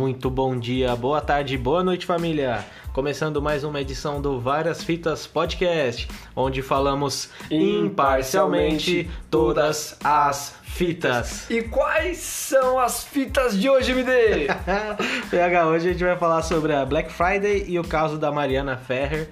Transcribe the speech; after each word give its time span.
muito 0.00 0.30
bom 0.30 0.58
dia, 0.58 0.96
boa 0.96 1.20
tarde, 1.20 1.58
boa 1.58 1.84
noite, 1.84 2.06
família. 2.06 2.64
Começando 2.90 3.42
mais 3.42 3.64
uma 3.64 3.82
edição 3.82 4.18
do 4.18 4.40
Várias 4.40 4.82
Fitas 4.82 5.26
Podcast, 5.26 6.08
onde 6.34 6.62
falamos 6.62 7.28
imparcialmente 7.50 9.10
todas 9.30 9.98
as 10.02 10.54
fitas. 10.62 11.50
E 11.50 11.64
quais 11.64 12.16
são 12.16 12.78
as 12.78 13.04
fitas 13.04 13.60
de 13.60 13.68
hoje, 13.68 13.92
MD? 13.92 14.46
PH, 15.28 15.66
hoje 15.66 15.90
a 15.90 15.92
gente 15.92 16.02
vai 16.02 16.16
falar 16.16 16.40
sobre 16.44 16.72
a 16.72 16.82
Black 16.86 17.12
Friday 17.12 17.66
e 17.68 17.78
o 17.78 17.84
caso 17.84 18.16
da 18.16 18.32
Mariana 18.32 18.78
Ferrer. 18.78 19.28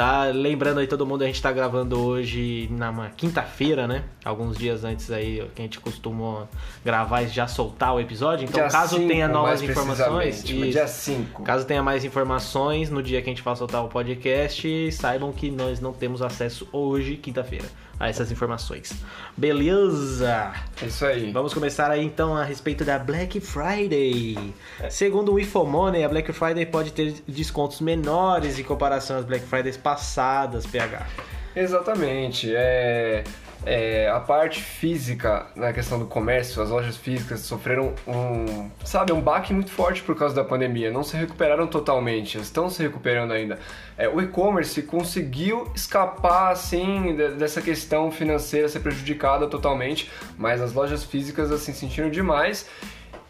Tá? 0.00 0.24
Lembrando 0.32 0.80
aí 0.80 0.86
todo 0.86 1.04
mundo, 1.04 1.24
a 1.24 1.26
gente 1.26 1.42
tá 1.42 1.52
gravando 1.52 2.00
hoje 2.00 2.66
na 2.70 3.10
quinta-feira, 3.10 3.86
né? 3.86 4.04
Alguns 4.24 4.56
dias 4.56 4.82
antes 4.82 5.10
aí 5.10 5.46
que 5.54 5.60
a 5.60 5.64
gente 5.64 5.78
costuma 5.78 6.48
gravar 6.82 7.20
e 7.20 7.28
já 7.28 7.46
soltar 7.46 7.94
o 7.94 8.00
episódio. 8.00 8.44
Então, 8.48 8.62
Dia 8.62 8.70
caso 8.70 8.96
cinco, 8.96 9.08
tenha 9.08 9.28
novas 9.28 9.60
informações, 9.60 10.42
isso. 10.42 10.70
dia 10.70 10.86
5. 10.86 11.42
Caso 11.42 11.66
tenha 11.66 11.82
mais 11.82 12.02
informações 12.02 12.88
no 12.88 13.02
dia 13.02 13.20
que 13.20 13.28
a 13.28 13.32
gente 13.32 13.42
for 13.42 13.54
soltar 13.54 13.84
o 13.84 13.88
podcast, 13.88 14.90
saibam 14.92 15.32
que 15.32 15.50
nós 15.50 15.80
não 15.80 15.92
temos 15.92 16.22
acesso 16.22 16.66
hoje, 16.72 17.16
quinta-feira, 17.18 17.66
a 18.00 18.08
essas 18.08 18.32
informações. 18.32 18.94
Beleza? 19.36 20.52
É 20.82 20.86
isso 20.86 21.04
aí. 21.04 21.30
Vamos 21.30 21.52
começar 21.52 21.90
aí 21.90 22.02
então 22.02 22.34
a 22.34 22.42
respeito 22.42 22.82
da 22.82 22.98
Black 22.98 23.38
Friday. 23.40 24.54
Segundo 24.88 25.34
o 25.34 25.38
Infomoney, 25.38 26.02
a 26.02 26.08
Black 26.08 26.32
Friday 26.32 26.64
pode 26.64 26.92
ter 26.92 27.14
descontos 27.28 27.82
menores 27.82 28.58
em 28.58 28.64
comparação 28.64 29.18
às 29.18 29.26
Black 29.26 29.44
Fridays 29.44 29.76
passadas, 29.76 30.66
PH. 30.66 31.06
Exatamente. 31.54 32.50
É, 32.54 33.22
é, 33.66 34.08
a 34.08 34.18
parte 34.18 34.62
física 34.62 35.46
na 35.54 35.72
questão 35.72 35.98
do 35.98 36.06
comércio, 36.06 36.62
as 36.62 36.70
lojas 36.70 36.96
físicas 36.96 37.40
sofreram 37.40 37.92
um, 38.06 38.70
sabe, 38.84 39.12
um 39.12 39.20
baque 39.20 39.52
muito 39.52 39.70
forte 39.70 40.02
por 40.02 40.16
causa 40.16 40.34
da 40.34 40.42
pandemia. 40.44 40.90
Não 40.90 41.02
se 41.02 41.16
recuperaram 41.16 41.66
totalmente, 41.66 42.38
estão 42.38 42.70
se 42.70 42.82
recuperando 42.82 43.32
ainda. 43.32 43.58
É, 43.98 44.08
o 44.08 44.20
e-commerce 44.20 44.80
conseguiu 44.82 45.70
escapar 45.74 46.52
assim 46.52 47.14
de- 47.14 47.32
dessa 47.32 47.60
questão 47.60 48.10
financeira 48.10 48.68
ser 48.68 48.80
prejudicada 48.80 49.46
totalmente, 49.46 50.10
mas 50.38 50.60
as 50.60 50.72
lojas 50.72 51.04
físicas 51.04 51.52
assim 51.52 51.72
sentiram 51.72 52.08
demais. 52.10 52.66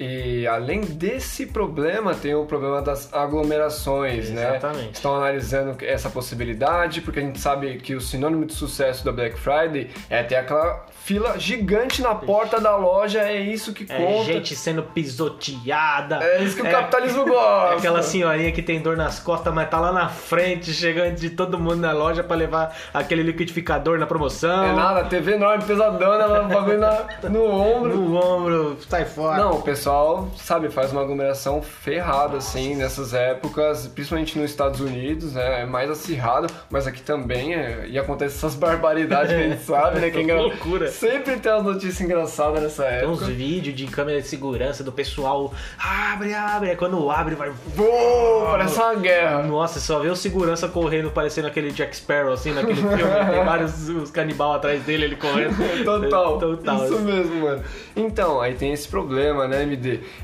E 0.02 0.46
além 0.46 0.80
desse 0.80 1.44
problema, 1.44 2.14
tem 2.14 2.34
o 2.34 2.46
problema 2.46 2.80
das 2.80 3.12
aglomerações, 3.12 4.30
né? 4.30 4.56
Exatamente. 4.56 4.94
Estão 4.94 5.14
analisando 5.14 5.76
essa 5.84 6.08
possibilidade, 6.08 7.02
porque 7.02 7.20
a 7.20 7.22
gente 7.22 7.38
sabe 7.38 7.76
que 7.76 7.94
o 7.94 8.00
sinônimo 8.00 8.46
de 8.46 8.54
sucesso 8.54 9.04
da 9.04 9.12
Black 9.12 9.38
Friday 9.38 9.90
é 10.08 10.22
ter 10.22 10.36
aquela 10.36 10.86
fila 11.04 11.38
gigante 11.38 12.00
na 12.00 12.14
porta 12.14 12.58
da 12.60 12.76
loja, 12.76 13.20
é 13.20 13.40
isso 13.40 13.72
que 13.74 13.84
É 13.92 13.96
conta. 13.96 14.24
gente 14.32 14.54
sendo 14.56 14.82
pisoteada. 14.84 16.16
É 16.22 16.42
isso 16.42 16.56
que 16.56 16.62
o 16.62 16.66
É- 16.66 16.70
capitalismo 16.70 17.24
gosta. 17.28 17.74
É 17.74 17.78
aquela 17.78 18.02
senhorinha 18.02 18.52
que 18.52 18.62
tem 18.62 18.80
dor 18.80 18.96
nas 18.96 19.18
costas, 19.18 19.52
mas 19.52 19.68
tá 19.68 19.80
lá 19.80 19.92
na 19.92 20.08
frente, 20.08 20.72
chegando 20.72 21.14
de 21.16 21.30
todo 21.30 21.58
mundo 21.58 21.76
na 21.76 21.92
loja 21.92 22.22
pra 22.22 22.36
levar 22.36 22.74
aquele 22.94 23.22
liquidificador 23.22 23.98
na 23.98 24.06
promoção. 24.06 24.64
É 24.64 24.72
nada, 24.72 25.04
TV 25.04 25.34
enorme, 25.34 25.64
pesadona, 25.64 26.42
o 26.42 26.48
bagulho 26.48 26.80
no 27.28 27.44
ombro. 27.50 27.96
No 27.96 28.16
ombro, 28.16 28.78
sai 28.88 29.04
fora. 29.04 29.36
Não, 29.42 29.52
o 29.58 29.62
pessoal, 29.90 30.28
sabe, 30.36 30.70
faz 30.70 30.92
uma 30.92 31.02
aglomeração 31.02 31.60
ferrada, 31.60 32.36
assim, 32.36 32.76
nessas 32.76 33.12
épocas, 33.12 33.88
principalmente 33.88 34.38
nos 34.38 34.48
Estados 34.50 34.80
Unidos, 34.80 35.32
né? 35.34 35.62
É 35.62 35.66
mais 35.66 35.90
acirrado, 35.90 36.46
mas 36.70 36.86
aqui 36.86 37.02
também 37.02 37.54
é, 37.54 37.86
e 37.88 37.98
acontece 37.98 38.36
essas 38.36 38.54
barbaridades 38.54 39.32
que 39.32 39.38
a 39.40 39.48
gente 39.48 39.62
sabe, 39.66 39.98
né? 39.98 40.10
Que 40.10 40.18
é 40.18 40.22
engra- 40.22 40.40
Loucura. 40.40 40.88
Sempre 40.90 41.38
tem 41.40 41.50
umas 41.52 41.64
notícias 41.64 42.00
engraçadas 42.00 42.62
nessa 42.62 42.84
Tem 42.84 43.08
uns 43.08 43.18
época. 43.20 43.32
vídeos 43.32 43.74
de 43.74 43.86
câmera 43.88 44.20
de 44.22 44.28
segurança 44.28 44.84
do 44.84 44.92
pessoal. 44.92 45.52
Abre, 45.76 46.34
abre. 46.34 46.70
Aí 46.70 46.76
quando 46.76 47.10
abre, 47.10 47.34
vai. 47.34 47.50
Pô, 47.76 48.46
parece 48.52 48.78
uma 48.78 48.94
guerra. 48.94 49.42
Nossa, 49.42 49.80
só 49.80 49.98
vê 49.98 50.08
o 50.08 50.14
segurança 50.16 50.68
correndo, 50.68 51.10
parecendo 51.10 51.48
aquele 51.48 51.72
Jack 51.72 51.96
Sparrow, 51.96 52.32
assim, 52.32 52.52
naquele 52.52 52.76
filme. 52.76 52.96
Tem 52.96 53.44
vários 53.44 53.88
os 53.88 54.10
canibal 54.10 54.52
atrás 54.52 54.82
dele, 54.84 55.04
ele 55.06 55.16
correndo. 55.16 55.56
Total, 55.84 56.38
Total. 56.38 56.84
Isso 56.84 57.00
mesmo, 57.00 57.40
mano. 57.42 57.62
Então, 57.96 58.40
aí 58.40 58.54
tem 58.54 58.72
esse 58.72 58.86
problema, 58.86 59.48
né, 59.48 59.64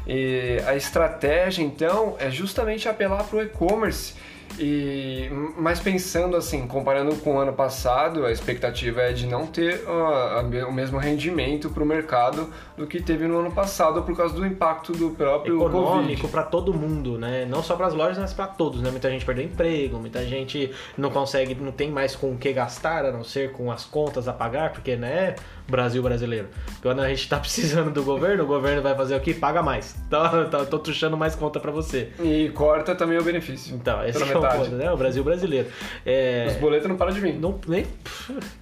E 0.07 0.59
a 0.67 0.77
estratégia, 0.77 1.63
então, 1.63 2.17
é 2.19 2.31
justamente 2.31 2.89
apelar 2.89 3.25
pro 3.25 3.43
e-commerce. 3.43 4.15
E, 4.59 5.29
mas 5.59 5.81
pensando 5.81 6.37
assim, 6.37 6.67
comparando 6.67 7.15
com 7.17 7.37
o 7.37 7.39
ano 7.39 7.53
passado, 7.53 8.25
a 8.25 8.33
expectativa 8.33 9.03
é 9.03 9.13
de 9.13 9.27
não 9.27 9.47
ter 9.47 9.83
a 9.87 10.43
me- 10.43 10.63
o 10.65 10.73
mesmo 10.73 10.99
rendimento 10.99 11.69
para 11.71 11.83
o 11.83 11.87
mercado 11.87 12.49
do 12.77 12.87
que 12.87 13.03
teve 13.03 13.27
no 13.27 13.39
ano 13.41 13.53
passado 13.53 14.03
por 14.03 14.17
causa 14.17 14.35
do 14.35 14.47
impacto 14.47 14.93
do 14.93 15.11
próprio 15.11 15.57
econômico 15.57 16.29
pra 16.29 16.43
todo 16.43 16.73
mundo, 16.73 17.19
né? 17.19 17.45
Não 17.49 17.63
só 17.63 17.77
para 17.77 17.87
as 17.87 17.95
lojas, 17.95 18.19
mas 18.19 18.33
pra 18.33 18.47
todos, 18.47 18.81
né? 18.81 18.91
Muita 18.91 19.11
gente 19.11 19.25
perdeu 19.27 19.45
emprego, 19.45 19.99
muita 19.99 20.25
gente 20.25 20.71
não 20.97 21.11
consegue, 21.11 21.55
não 21.55 21.73
tem 21.73 21.91
mais 21.91 22.17
com 22.17 22.33
o 22.33 22.39
que 22.39 22.53
gastar, 22.53 23.05
a 23.05 23.13
não 23.13 23.25
ser 23.25 23.53
com 23.53 23.71
as 23.71 23.85
contas 23.85 24.27
a 24.29 24.33
pagar, 24.33 24.73
porque, 24.73 24.97
né, 24.97 25.35
Brasil 25.69 26.03
brasileiro. 26.03 26.49
Quando 26.81 27.01
a 27.01 27.09
gente 27.09 27.29
tá 27.29 27.39
precisando 27.41 27.91
do 27.91 28.03
governo, 28.03 28.45
o 28.45 28.47
governo 28.47 28.81
vai 28.83 28.95
fazer 28.95 29.17
o 29.17 29.21
quê? 29.21 29.35
Paga 29.35 29.63
mais. 29.63 29.97
Então, 30.07 30.49
tô, 30.51 30.65
tô 30.67 30.79
tuchando 30.79 31.17
mais 31.17 31.35
conta 31.35 31.61
pra 31.61 31.71
você. 31.73 32.11
E 32.21 32.49
corta 32.55 32.95
também 32.95 33.19
o 33.19 33.23
benefício. 33.23 33.75
Então, 33.75 34.05
esse 34.05 34.23
Pela 34.41 34.47
é 34.53 34.55
o 34.55 34.59
metade. 34.59 34.71
ponto, 34.71 34.83
né? 34.85 34.93
O 34.93 34.97
Brasil 34.97 35.25
brasileiro. 35.25 35.69
É... 36.05 36.47
Os 36.49 36.57
boletos 36.57 36.89
não 36.89 36.97
param 36.97 37.13
de 37.13 37.21
vir. 37.21 37.35
Não, 37.35 37.59
nem. 37.67 37.87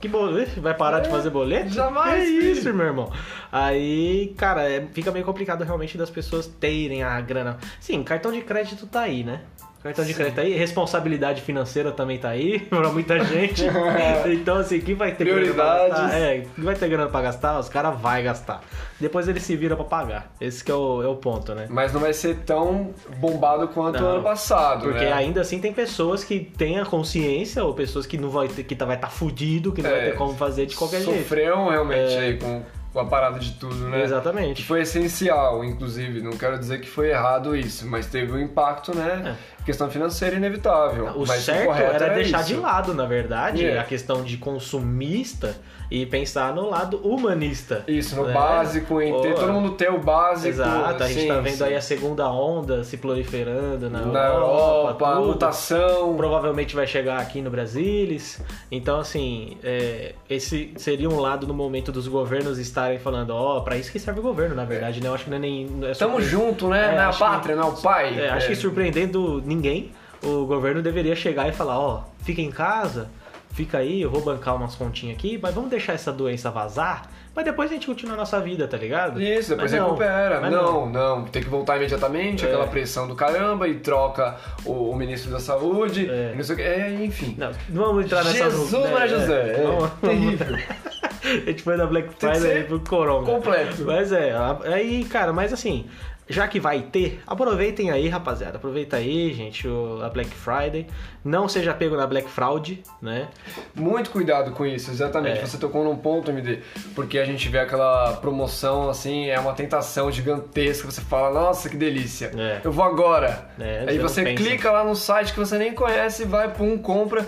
Que 0.01 0.09
boleto? 0.09 0.61
Vai 0.61 0.75
parar 0.75 1.01
de 1.01 1.09
fazer 1.09 1.31
boleto? 1.31 1.71
jamais, 1.71 2.23
É 2.23 2.27
filho. 2.27 2.51
isso, 2.53 2.73
meu 2.75 2.87
irmão. 2.87 3.13
Aí, 3.51 4.35
cara, 4.37 4.69
é- 4.69 4.87
fica 4.93 5.11
meio 5.13 5.25
complicado 5.25 5.63
realmente 5.65 5.97
das 5.97 6.11
pessoas 6.11 6.47
terem 6.47 7.03
a 7.03 7.21
grana. 7.21 7.59
Sim, 7.81 8.03
cartão 8.03 8.33
de 8.33 8.41
crédito 8.41 8.87
tá 8.87 9.01
aí, 9.03 9.23
né? 9.25 9.41
Cartão 9.85 10.05
de 10.05 10.15
crédito 10.15 10.35
tá 10.37 10.41
aí, 10.43 10.55
responsabilidade 10.55 11.43
financeira 11.43 11.93
também 11.93 12.19
tá 12.19 12.31
aí 12.31 12.59
pra 12.71 12.89
muita 12.89 13.23
gente. 13.23 13.65
então, 14.33 14.57
assim, 14.57 14.81
quem 14.81 14.95
vai 14.95 15.13
ter 15.13 15.25
grana 15.27 15.53
pra 15.55 15.89
gastar? 15.89 16.15
É, 16.19 16.47
quem 16.55 16.65
vai 16.65 16.75
ter 16.75 16.89
grana 16.89 17.11
pra 17.11 17.21
gastar, 17.23 17.59
os 17.61 17.69
caras 17.69 18.01
vai 18.01 18.23
gastar. 18.23 18.63
Depois 18.99 19.29
ele 19.29 19.41
se 19.41 19.55
vira 19.57 19.77
pra 19.77 19.85
pagar. 19.85 20.33
Esse 20.41 20.65
que 20.65 20.71
é 20.71 20.75
o, 20.75 21.03
é 21.03 21.07
o 21.07 21.17
ponto, 21.17 21.55
né? 21.55 21.67
Mas 21.69 21.93
não 21.93 22.01
vai 22.01 22.15
ser 22.15 22.37
tão 22.47 22.95
bombado 23.19 23.69
quanto 23.69 24.01
Não, 24.01 24.09
o 24.09 24.13
ano 24.15 24.23
passado, 24.23 24.85
Porque 24.89 25.05
né? 25.05 25.13
ainda 25.13 25.43
assim 25.43 25.59
tem 25.61 25.73
pessoas 25.73 26.25
que 26.25 26.41
têm 26.41 26.81
a 26.81 26.87
consciência, 26.87 27.63
ou 27.63 27.75
pessoas 27.75 28.07
que 28.07 28.17
não 28.17 28.31
vai 28.31 28.49
ter, 28.49 28.65
que 28.65 28.75
tá- 28.75 28.87
vai 28.87 28.97
estar 28.97 29.11
fudido, 29.11 29.71
que 29.73 29.83
não 29.83 29.91
vai 29.91 29.99
É, 30.01 30.11
ter 30.11 30.17
como 30.17 30.35
fazer 30.35 30.65
de 30.67 30.77
qualquer 30.77 31.03
jeito. 31.03 31.19
Sofreu 31.23 31.69
realmente 31.69 32.15
aí 32.17 32.39
com, 32.39 32.63
com 32.93 33.01
a 33.01 33.05
parada 33.05 33.39
de 33.39 33.53
tudo, 33.53 33.75
né? 33.89 33.99
Que 33.99 34.05
Exatamente. 34.05 34.65
foi 34.65 34.81
essencial, 34.83 35.63
inclusive. 35.65 36.23
Não 36.23 36.33
quero 36.33 36.59
dizer 36.59 36.81
que 36.81 36.89
foi 36.89 37.11
errado 37.11 37.55
isso, 37.57 37.87
mas 37.87 38.07
teve 38.07 38.33
um 38.33 38.39
impacto, 38.39 38.97
né? 38.97 39.37
Questão 39.65 39.89
financeira 39.91 40.37
inevitável. 40.37 41.13
O 41.17 41.27
certo 41.27 41.67
correto 41.67 42.03
era 42.05 42.15
deixar 42.15 42.41
isso. 42.41 42.49
de 42.49 42.57
lado, 42.57 42.93
na 42.95 43.07
verdade, 43.07 43.65
É. 43.67 43.79
a 43.79 43.85
questão 43.85 44.23
de 44.23 44.37
consumista 44.37 45.57
e 45.91 46.05
pensar 46.07 46.53
no 46.55 46.69
lado 46.71 46.97
humanista. 46.99 47.85
Isso, 47.87 48.17
no 48.17 48.25
né? 48.27 48.33
básico, 48.35 49.01
em 49.01 49.21
ter 49.23 49.35
todo 49.35 49.53
mundo 49.53 49.73
ter 49.73 49.91
o 49.91 49.99
básico. 49.99 50.49
Exato, 50.49 51.03
a 51.03 51.07
gente 51.07 51.21
sim, 51.23 51.29
tá 51.29 51.41
vendo 51.41 51.57
sim. 51.57 51.65
aí 51.65 51.77
a 51.77 51.81
segunda 51.81 52.29
onda 52.31 52.83
se 52.85 52.97
proliferando 52.97 53.89
na, 53.89 54.01
Na 54.01 54.27
Europa, 54.27 55.09
a 55.11 55.15
tudo. 55.17 55.27
mutação. 55.29 56.17
Provavelmente 56.17 56.75
vai 56.75 56.87
chegar 56.87 57.19
aqui 57.21 57.41
no 57.41 57.51
Brasilis. 57.51 58.41
Então, 58.71 58.99
assim, 58.99 59.57
é, 59.63 60.15
esse 60.29 60.73
seria 60.77 61.09
um 61.09 61.21
lado 61.21 61.47
no 61.47 61.55
momento 61.55 61.93
dos 61.93 62.09
governos 62.09 62.59
estarem 62.59 62.99
falando, 62.99 63.31
ó, 63.31 63.61
pra 63.61 63.77
isso 63.77 63.93
que 63.93 63.99
serve 63.99 64.21
o 64.21 64.23
governo, 64.23 64.55
na 64.55 64.65
verdade, 64.65 65.01
né? 65.01 65.09
Eu 65.09 65.15
acho 65.15 65.25
que 65.25 65.31
não 65.31 65.37
é 65.37 65.41
nem. 65.41 65.67
não 65.67 65.89
é 65.89 65.93
Tamo 65.93 66.21
junto, 66.21 66.69
né? 66.69 66.89
É, 66.89 66.93
não 66.93 66.99
é 66.99 67.05
a 67.05 67.09
acho 67.09 67.19
que- 67.19 67.25
pátria, 67.25 67.57
não 67.57 67.63
é 67.63 67.67
o 67.71 67.73
pai. 67.73 68.19
É, 68.21 68.31
acho 68.31 68.47
É. 68.47 68.49
que 68.49 68.57
surpreendendo 68.57 69.43
ninguém, 69.55 69.91
o 70.23 70.45
governo 70.47 70.83
deveria 70.83 71.15
chegar 71.17 71.49
e 71.49 71.53
falar, 71.53 71.79
ó, 71.79 72.05
fica 72.23 72.41
em 72.41 72.51
casa, 72.51 73.09
fica 73.53 73.79
aí, 73.79 74.03
eu 74.03 74.11
vou 74.11 74.21
bancar 74.23 74.57
umas 74.57 74.75
continhas 74.75 75.17
aqui, 75.17 75.39
mas 75.43 75.55
vamos 75.55 75.71
deixar 75.71 75.93
essa 75.93 76.13
doença 76.13 76.51
vazar, 76.51 77.09
mas 77.37 77.45
depois 77.45 77.71
a 77.71 77.75
gente 77.75 77.87
continua 77.87 78.15
a 78.15 78.17
nossa 78.17 78.41
vida, 78.41 78.67
tá 78.69 78.77
ligado? 78.77 79.21
Isso, 79.21 79.51
depois 79.51 79.71
Mas 79.73 79.81
não, 79.81 79.89
recupera. 79.89 80.41
mas 80.41 80.53
Não, 80.53 80.89
não, 80.89 81.25
tem 81.25 81.43
que 81.43 81.49
voltar 81.49 81.77
imediatamente, 81.77 82.45
É. 82.45 82.49
aquela 82.49 82.67
pressão 82.69 83.07
do 83.09 83.15
caramba, 83.17 83.67
e 83.69 83.75
troca 83.81 84.37
o, 84.65 84.91
o 84.91 84.97
ministro 84.97 85.31
da 85.33 85.41
saúde, 85.41 86.09
É. 86.09 86.33
não 86.37 86.43
sei 86.45 86.55
o 86.55 86.59
que. 86.59 86.63
É, 86.65 87.05
enfim. 87.05 87.35
Não, 87.37 87.51
não 87.69 87.87
vamos 87.87 88.05
entrar 88.07 88.25
nessa... 88.25 88.51
Jesus, 88.51 88.91
Maria 88.91 89.09
José, 89.09 89.51
é, 89.59 89.63
vamos- 89.63 89.91
terrível. 90.01 90.57
a 91.25 91.51
gente 91.51 91.63
foi 91.63 91.77
da 91.77 91.87
Black 91.87 92.09
Friday 92.19 92.65
pro 92.65 92.79
Corona. 92.81 93.27
completo. 93.27 93.83
Mas 93.85 94.13
é, 94.13 94.33
aí, 94.73 95.05
cara, 95.05 95.33
mas 95.33 95.53
assim, 95.53 95.87
já 96.29 96.49
que 96.49 96.59
vai 96.59 96.81
ter, 96.81 97.21
aproveitem 97.27 97.91
aí, 97.91 98.09
rapaziada. 98.09 98.57
Aproveita 98.57 98.97
aí, 98.97 99.33
gente, 99.35 99.67
a 100.03 100.09
Black 100.09 100.31
Friday. 100.31 100.87
Não 101.25 101.49
seja 101.49 101.73
pego 101.75 101.97
na 101.97 102.07
Black 102.07 102.29
Fraud, 102.29 102.83
né? 103.01 103.29
Muito 103.75 104.11
cuidado 104.11 104.53
com 104.53 104.65
isso, 104.67 104.91
exatamente. 104.91 105.39
É. 105.41 105.47
Você 105.47 105.57
tocou 105.59 105.83
num 105.85 105.97
ponto, 105.97 106.31
MD, 106.31 106.61
porque 106.95 107.19
a 107.19 107.25
gente 107.25 107.49
vê 107.49 107.59
aquela 107.61 108.15
promoção 108.15 108.89
assim, 108.91 109.29
é 109.29 109.39
uma 109.41 109.53
tentação 109.55 110.11
gigantesca. 110.11 110.91
Você 110.91 111.01
fala, 111.01 111.31
nossa, 111.41 111.69
que 111.69 111.77
delícia, 111.77 112.31
É. 112.37 112.61
eu 112.65 112.73
vou 112.73 112.85
agora. 112.85 113.49
É, 113.59 113.85
Aí 113.89 113.99
você 113.99 113.99
não 113.99 114.09
você 114.09 114.23
pensa. 114.25 114.43
clica 114.43 114.71
lá 114.71 114.85
no 114.85 114.95
site 114.95 115.33
que 115.33 115.39
você 115.39 115.57
nem 115.59 115.73
conhece, 115.75 116.25
vai, 116.25 116.53
pum, 116.53 116.77
compra. 116.79 117.27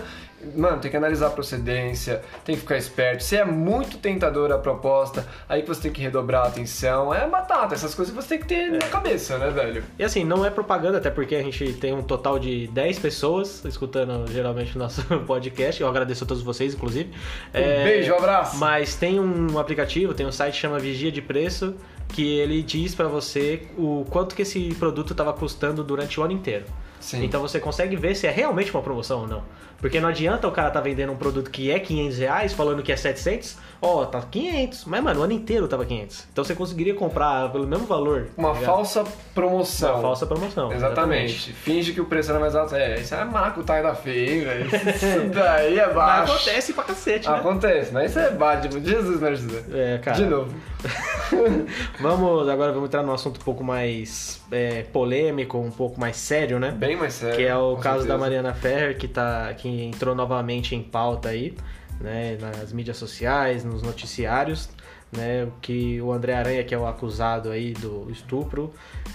Mano, 0.55 0.79
tem 0.79 0.91
que 0.91 0.97
analisar 0.97 1.27
a 1.27 1.29
procedência, 1.31 2.21
tem 2.45 2.55
que 2.55 2.61
ficar 2.61 2.77
esperto. 2.77 3.23
Se 3.23 3.35
é 3.35 3.43
muito 3.43 3.97
tentadora 3.97 4.55
a 4.55 4.57
proposta, 4.59 5.27
aí 5.49 5.63
que 5.63 5.67
você 5.67 5.81
tem 5.81 5.91
que 5.91 6.01
redobrar 6.01 6.43
a 6.43 6.47
atenção. 6.47 7.11
É 7.11 7.27
batata, 7.27 7.73
essas 7.73 7.95
coisas 7.95 8.13
você 8.13 8.29
tem 8.29 8.39
que 8.39 8.45
ter 8.45 8.71
na 8.71 8.87
cabeça, 8.87 9.37
né, 9.39 9.49
velho? 9.49 9.83
E 9.97 10.03
assim, 10.03 10.23
não 10.23 10.45
é 10.45 10.51
propaganda, 10.51 10.99
até 10.99 11.09
porque 11.09 11.35
a 11.35 11.41
gente 11.41 11.73
tem 11.73 11.91
um 11.91 12.03
total 12.03 12.37
de 12.37 12.67
10 12.67 12.99
pessoas 12.99 13.65
escutando 13.65 14.31
geralmente 14.31 14.75
o 14.75 14.79
nosso 14.79 15.01
podcast. 15.25 15.81
Eu 15.81 15.87
agradeço 15.87 16.23
a 16.23 16.27
todos 16.27 16.43
vocês, 16.43 16.75
inclusive. 16.75 17.11
Um 17.53 17.83
beijo, 17.83 18.13
um 18.13 18.17
abraço. 18.17 18.57
Mas 18.57 18.95
tem 18.95 19.19
um 19.19 19.57
aplicativo, 19.57 20.13
tem 20.13 20.25
um 20.25 20.31
site 20.31 20.53
que 20.53 20.59
chama 20.59 20.77
Vigia 20.77 21.11
de 21.11 21.21
Preço, 21.21 21.75
que 22.09 22.37
ele 22.37 22.61
diz 22.61 22.93
pra 22.93 23.07
você 23.07 23.67
o 23.75 24.05
quanto 24.09 24.35
que 24.35 24.43
esse 24.43 24.73
produto 24.75 25.13
estava 25.13 25.33
custando 25.33 25.83
durante 25.83 26.19
o 26.19 26.23
ano 26.23 26.33
inteiro. 26.33 26.65
Sim. 27.07 27.23
Então 27.23 27.41
você 27.41 27.57
consegue 27.57 27.95
ver 27.95 28.15
se 28.15 28.27
é 28.27 28.31
realmente 28.31 28.69
uma 28.71 28.83
promoção 28.83 29.21
ou 29.21 29.27
não. 29.27 29.43
Porque 29.79 29.99
não 29.99 30.09
adianta 30.09 30.47
o 30.47 30.51
cara 30.51 30.69
tá 30.69 30.81
vendendo 30.81 31.13
um 31.13 31.15
produto 31.15 31.49
que 31.49 31.71
é 31.71 31.79
500 31.79 32.17
reais, 32.17 32.53
falando 32.53 32.81
que 32.81 32.91
é 32.91 32.97
700, 32.97 33.57
ó, 33.81 34.05
tá 34.05 34.21
500. 34.21 34.85
Mas, 34.85 35.03
mano, 35.03 35.21
o 35.21 35.23
ano 35.23 35.33
inteiro 35.33 35.67
tava 35.67 35.85
500. 35.85 36.27
Então 36.33 36.43
você 36.43 36.55
conseguiria 36.55 36.95
comprar 36.95 37.49
pelo 37.51 37.65
mesmo 37.65 37.85
valor. 37.85 38.27
Uma 38.35 38.53
tá 38.53 38.61
falsa 38.61 39.05
promoção. 39.33 39.93
Uma 39.93 40.01
falsa 40.01 40.25
promoção. 40.25 40.73
Exatamente. 40.73 41.53
Finge 41.53 41.93
que 41.93 42.01
o 42.01 42.05
preço 42.05 42.31
era 42.31 42.39
mais 42.39 42.55
alto. 42.55 42.75
É, 42.75 42.99
isso 42.99 43.13
é 43.13 43.23
maracutaia 43.23 43.83
da 43.83 43.95
feira. 43.95 44.57
Isso 44.67 45.29
daí 45.33 45.79
é 45.79 45.93
baixo. 45.93 46.33
Mas 46.33 46.41
acontece 46.41 46.73
pra 46.73 46.83
cacete, 46.83 47.29
né? 47.29 47.37
Acontece, 47.37 47.93
mas 47.93 48.11
isso 48.11 48.19
é 48.19 48.31
baixo. 48.31 48.67
Tipo, 48.67 48.83
Jesus 48.83 49.21
me 49.21 49.27
ajuda. 49.27 49.63
É, 49.71 49.97
cara. 49.99 50.17
De 50.17 50.25
novo. 50.25 50.53
vamos, 51.99 52.47
agora 52.47 52.71
vamos 52.71 52.87
entrar 52.87 53.03
num 53.03 53.13
assunto 53.13 53.39
um 53.39 53.43
pouco 53.43 53.63
mais 53.63 54.41
é, 54.51 54.83
polêmico, 54.83 55.57
um 55.57 55.71
pouco 55.71 55.99
mais 55.99 56.17
sério, 56.17 56.59
né? 56.59 56.71
Bem 56.71 56.95
mais 56.95 57.13
sério. 57.13 57.35
que 57.35 57.43
é 57.43 57.55
o 57.55 57.75
caso 57.77 58.01
certeza. 58.01 58.07
da 58.07 58.17
Mariana 58.17 58.53
Ferrer, 58.53 58.97
que, 58.97 59.07
tá, 59.07 59.53
que 59.55 59.67
entrou 59.83 60.15
novamente 60.15 60.75
em 60.75 60.83
pauta 60.83 61.29
aí, 61.29 61.55
né, 61.99 62.37
nas 62.39 62.71
mídias 62.71 62.97
sociais, 62.97 63.63
nos 63.63 63.81
noticiários, 63.81 64.69
né, 65.11 65.47
que 65.61 66.01
o 66.01 66.11
André 66.11 66.33
Aranha, 66.33 66.63
que 66.63 66.75
é 66.75 66.77
o 66.77 66.85
acusado 66.85 67.49
aí 67.49 67.73
do 67.73 68.09
estupro, 68.11 68.73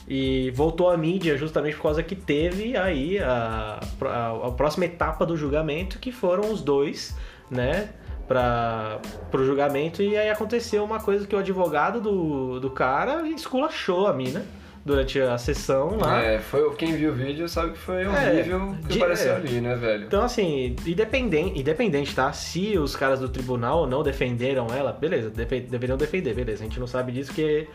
e 0.09 0.51
voltou 0.53 0.91
à 0.91 0.97
mídia 0.97 1.37
justamente 1.37 1.77
por 1.77 1.85
causa 1.85 2.03
que 2.03 2.17
teve 2.17 2.77
aí 2.77 3.19
a, 3.19 3.81
a, 4.01 4.49
a 4.49 4.51
próxima 4.53 4.87
etapa 4.87 5.25
do 5.25 5.37
julgamento, 5.37 5.99
que 5.99 6.11
foram 6.11 6.51
os 6.51 6.61
dois, 6.61 7.15
né, 7.51 7.91
para 8.27 8.99
pro 9.31 9.45
julgamento, 9.45 10.03
e 10.03 10.17
aí 10.17 10.31
aconteceu 10.31 10.85
uma 10.85 11.01
coisa 11.01 11.27
que 11.27 11.35
o 11.35 11.39
advogado 11.39 12.01
do, 12.01 12.61
do 12.61 12.71
cara 12.71 13.27
esculachou 13.29 14.07
a 14.07 14.13
mina 14.13 14.45
durante 14.85 15.21
a 15.21 15.39
sessão 15.39 15.97
lá. 15.97 16.21
É, 16.23 16.41
foi, 16.41 16.69
quem 16.75 16.97
viu 16.97 17.13
o 17.13 17.15
vídeo 17.15 17.49
sabe 17.49 17.71
que 17.73 17.79
foi 17.79 18.05
horrível 18.07 18.75
que 18.83 18.89
de- 18.95 18.99
apareceu 18.99 19.33
é. 19.33 19.37
ali, 19.37 19.61
né, 19.61 19.77
velho? 19.77 20.07
Então, 20.07 20.25
assim, 20.25 20.75
independente, 20.85 21.59
independente, 21.61 22.15
tá? 22.15 22.33
Se 22.33 22.77
os 22.77 22.97
caras 22.97 23.21
do 23.21 23.29
tribunal 23.29 23.87
não 23.87 24.03
defenderam 24.03 24.67
ela, 24.75 24.93
beleza, 24.93 25.31
defe- 25.31 25.61
deveriam 25.61 25.97
defender, 25.97 26.35
beleza. 26.35 26.65
A 26.65 26.67
gente 26.67 26.81
não 26.81 26.87
sabe 26.89 27.13
disso 27.13 27.31
porque 27.31 27.69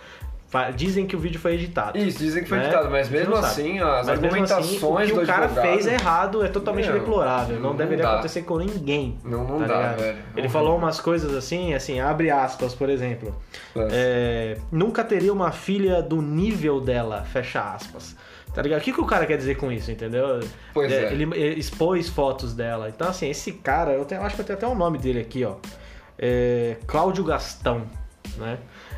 dizem 0.75 1.05
que 1.05 1.15
o 1.15 1.19
vídeo 1.19 1.39
foi 1.39 1.55
editado. 1.55 1.97
Isso, 1.97 2.19
dizem 2.19 2.41
que 2.43 2.49
foi 2.49 2.57
né? 2.59 2.65
editado, 2.65 2.89
mas 2.89 3.01
A 3.01 3.03
gente 3.03 3.13
mesmo 3.19 3.35
assim, 3.35 3.79
as 3.79 4.07
Mas 4.07 4.19
mesmo 4.19 4.43
assim, 4.43 4.53
argumentações 4.53 5.09
o 5.11 5.13
que 5.13 5.19
o 5.19 5.25
cara 5.25 5.45
advogado- 5.45 5.65
fez 5.73 5.87
errado 5.87 6.45
é 6.45 6.47
totalmente 6.47 6.85
Meu, 6.89 6.99
deplorável. 6.99 7.55
Não, 7.59 7.69
não 7.71 7.75
deveria 7.75 8.05
dá. 8.05 8.13
acontecer 8.13 8.43
com 8.43 8.57
ninguém. 8.57 9.17
Não, 9.23 9.43
não 9.43 9.59
tá 9.59 9.65
dá, 9.67 9.77
ligado? 9.77 9.99
velho. 9.99 10.17
Ele 10.37 10.49
falou 10.49 10.77
umas 10.77 10.99
coisas 11.01 11.35
assim, 11.35 11.73
assim, 11.73 11.99
abre 11.99 12.29
aspas, 12.31 12.73
por 12.73 12.89
exemplo. 12.89 13.35
É, 13.91 14.57
nunca 14.71 15.03
teria 15.03 15.33
uma 15.33 15.51
filha 15.51 16.01
do 16.01 16.21
nível 16.21 16.79
dela, 16.79 17.23
fecha 17.23 17.61
aspas. 17.61 18.15
Tá 18.53 18.61
ligado? 18.63 18.79
O 18.79 18.83
que, 18.83 18.91
que 18.93 19.01
o 19.01 19.05
cara 19.05 19.25
quer 19.27 19.37
dizer 19.37 19.55
com 19.55 19.71
isso, 19.71 19.91
entendeu? 19.91 20.39
Pois 20.73 20.91
é. 20.91 21.11
Ele, 21.13 21.23
ele 21.37 21.59
expôs 21.59 22.09
fotos 22.09 22.53
dela. 22.55 22.89
Então, 22.89 23.07
assim, 23.09 23.29
esse 23.29 23.51
cara, 23.51 23.91
eu, 23.91 24.03
tenho- 24.05 24.21
eu 24.21 24.25
acho 24.25 24.35
que 24.35 24.41
eu 24.41 24.45
tenho 24.45 24.57
até 24.57 24.65
o 24.65 24.73
nome 24.73 24.97
dele 24.97 25.19
aqui, 25.19 25.43
ó. 25.45 25.55
É, 26.17 26.77
Cláudio 26.87 27.23
Gastão, 27.23 27.83
né? 28.37 28.57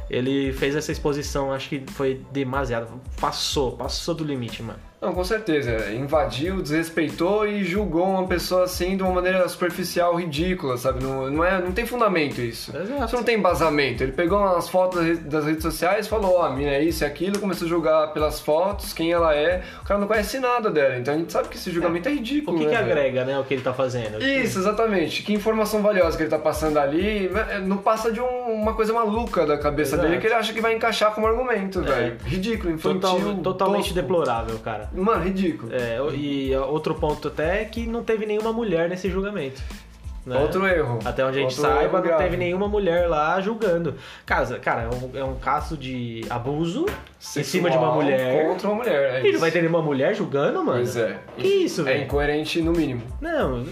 Ele 0.09 0.51
fez 0.53 0.75
essa 0.75 0.91
exposição, 0.91 1.51
acho 1.51 1.69
que 1.69 1.83
foi 1.91 2.25
demasiado. 2.31 2.99
Passou, 3.19 3.77
passou 3.77 4.15
do 4.15 4.23
limite, 4.23 4.63
mano. 4.63 4.88
Não, 5.01 5.13
com 5.13 5.23
certeza. 5.23 5.91
Invadiu, 5.93 6.61
desrespeitou 6.61 7.47
e 7.47 7.63
julgou 7.63 8.05
uma 8.05 8.27
pessoa 8.27 8.63
assim 8.65 8.97
de 8.97 9.03
uma 9.03 9.13
maneira 9.13 9.47
superficial, 9.47 10.13
ridícula, 10.15 10.75
sabe? 10.77 11.01
Não, 11.01 11.29
não, 11.31 11.45
é, 11.45 11.61
não 11.61 11.71
tem 11.71 11.85
fundamento 11.85 12.41
isso. 12.41 12.75
Exato. 12.75 13.05
Isso 13.05 13.15
não 13.15 13.23
tem 13.23 13.37
embasamento. 13.37 14.03
Ele 14.03 14.11
pegou 14.11 14.39
umas 14.39 14.67
fotos 14.67 15.19
das 15.19 15.45
redes- 15.45 15.63
sociais, 15.63 16.05
falou, 16.07 16.35
ó, 16.35 16.43
a 16.45 16.49
mina 16.49 16.71
é 16.71 16.83
isso 16.83 17.03
e 17.03 17.07
aquilo, 17.07 17.39
começou 17.39 17.65
a 17.65 17.69
julgar 17.69 18.07
pelas 18.11 18.41
fotos, 18.41 18.91
quem 18.91 19.13
ela 19.13 19.33
é. 19.33 19.61
O 19.81 19.85
cara 19.85 19.99
não 20.01 20.07
conhece 20.07 20.37
nada 20.37 20.69
dela, 20.69 20.97
então 20.97 21.13
a 21.13 21.17
gente 21.17 21.31
sabe 21.31 21.47
que 21.47 21.55
esse 21.55 21.71
julgamento 21.71 22.09
é, 22.09 22.11
O 22.11 22.15
ridículo, 22.15 22.57
que, 22.59 22.65
né, 22.65 22.69
que 22.71 22.75
agrega, 22.75 23.23
né, 23.23 23.39
o 23.39 23.43
que 23.45 23.53
ele 23.53 23.63
tá 23.63 23.73
fazendo? 23.73 24.21
Isso, 24.21 24.59
exatamente. 24.59 25.23
Que 25.23 25.31
informação 25.33 25.81
valiosa 25.81 26.17
que 26.17 26.23
ele 26.23 26.29
tá 26.29 26.39
passando 26.39 26.77
ali. 26.77 27.29
né, 27.29 27.61
Não 27.65 27.77
passa 27.77 28.11
de 28.11 28.19
um- 28.19 28.51
uma 28.53 28.73
coisa 28.73 28.91
maluca 28.91 29.45
da 29.45 29.57
cabeça 29.57 29.95
Exato. 29.95 30.09
dele 30.09 30.19
que 30.19 30.27
ele 30.27 30.33
acha 30.33 30.51
que 30.51 30.59
vai 30.59 30.73
encaixar 30.75 31.13
como 31.13 31.25
argumento, 31.25 31.81
velho. 31.81 32.17
Ridículo, 32.25 32.73
infantil. 32.73 32.99
Total- 32.99 33.35
totalmente 33.37 33.79
tosco. 33.83 33.93
deplorável, 33.95 34.59
cara. 34.59 34.88
Mano, 34.93 35.23
ridículo. 35.23 35.71
É, 35.73 35.97
e 36.15 36.55
outro 36.55 36.95
ponto 36.95 37.27
até 37.27 37.61
é 37.61 37.65
que 37.65 37.85
não 37.85 38.03
teve 38.03 38.25
nenhuma 38.25 38.51
mulher 38.51 38.89
nesse 38.89 39.09
julgamento. 39.09 39.61
Né? 40.25 40.37
Outro 40.37 40.67
erro. 40.67 40.99
Até 41.05 41.25
onde 41.25 41.39
a 41.39 41.41
gente 41.41 41.57
Outro 41.57 41.73
saiba, 41.73 41.97
não 41.97 42.03
grave. 42.05 42.23
teve 42.23 42.37
nenhuma 42.37 42.67
mulher 42.67 43.07
lá 43.09 43.39
julgando. 43.41 43.95
Cara, 44.25 44.59
cara 44.59 44.81
é, 44.83 44.87
um, 44.87 45.17
é 45.19 45.23
um 45.23 45.35
caso 45.35 45.77
de 45.77 46.25
abuso 46.29 46.85
em 47.35 47.43
cima 47.43 47.69
de 47.69 47.77
uma 47.77 47.87
Sexual 47.87 47.93
mulher. 47.95 48.47
Contra 48.47 48.67
uma 48.67 48.75
mulher, 48.77 49.25
é 49.25 49.27
E 49.27 49.31
não 49.33 49.39
vai 49.39 49.51
ter 49.51 49.59
nenhuma 49.59 49.81
mulher 49.81 50.15
julgando, 50.15 50.63
mano? 50.63 50.79
Pois 50.79 50.95
é. 50.95 51.17
Que 51.37 51.47
isso, 51.47 51.81
É 51.81 51.85
velho? 51.85 52.03
incoerente 52.03 52.61
no 52.61 52.71
mínimo. 52.71 53.01
Não, 53.19 53.63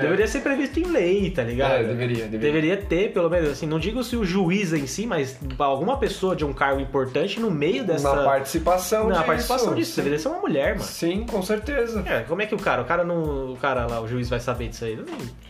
deveria 0.00 0.26
ser 0.26 0.40
previsto 0.40 0.78
em 0.78 0.84
lei, 0.84 1.30
tá 1.30 1.42
ligado? 1.42 1.72
É, 1.74 1.84
deveria, 1.84 2.26
deveria. 2.26 2.38
Deveria 2.38 2.76
ter, 2.76 3.12
pelo 3.12 3.30
menos, 3.30 3.50
assim, 3.50 3.66
não 3.66 3.78
digo 3.78 4.02
se 4.04 4.16
o 4.16 4.24
juiz 4.24 4.72
em 4.72 4.86
si, 4.86 5.06
mas 5.06 5.38
alguma 5.58 5.96
pessoa 5.98 6.36
de 6.36 6.44
um 6.44 6.52
cargo 6.52 6.80
importante 6.80 7.40
no 7.40 7.50
meio 7.50 7.84
dessa. 7.84 8.14
Na 8.14 8.24
participação 8.24 9.08
na 9.08 9.22
participação 9.22 9.74
disso. 9.74 9.92
Sim. 9.92 9.96
Deveria 10.02 10.18
ser 10.18 10.28
uma 10.28 10.38
mulher, 10.40 10.70
mano. 10.74 10.82
Sim, 10.82 11.24
com 11.24 11.42
certeza. 11.42 12.02
É, 12.06 12.20
como 12.20 12.42
é 12.42 12.46
que 12.46 12.54
o 12.54 12.58
cara, 12.58 12.82
o 12.82 12.84
cara 12.84 13.04
não, 13.04 13.52
o 13.52 13.56
cara 13.56 13.86
lá, 13.86 14.00
o 14.00 14.08
juiz 14.08 14.28
vai 14.28 14.40
saber 14.40 14.68
disso 14.68 14.84
aí? 14.84 14.96
Não, 14.96 15.04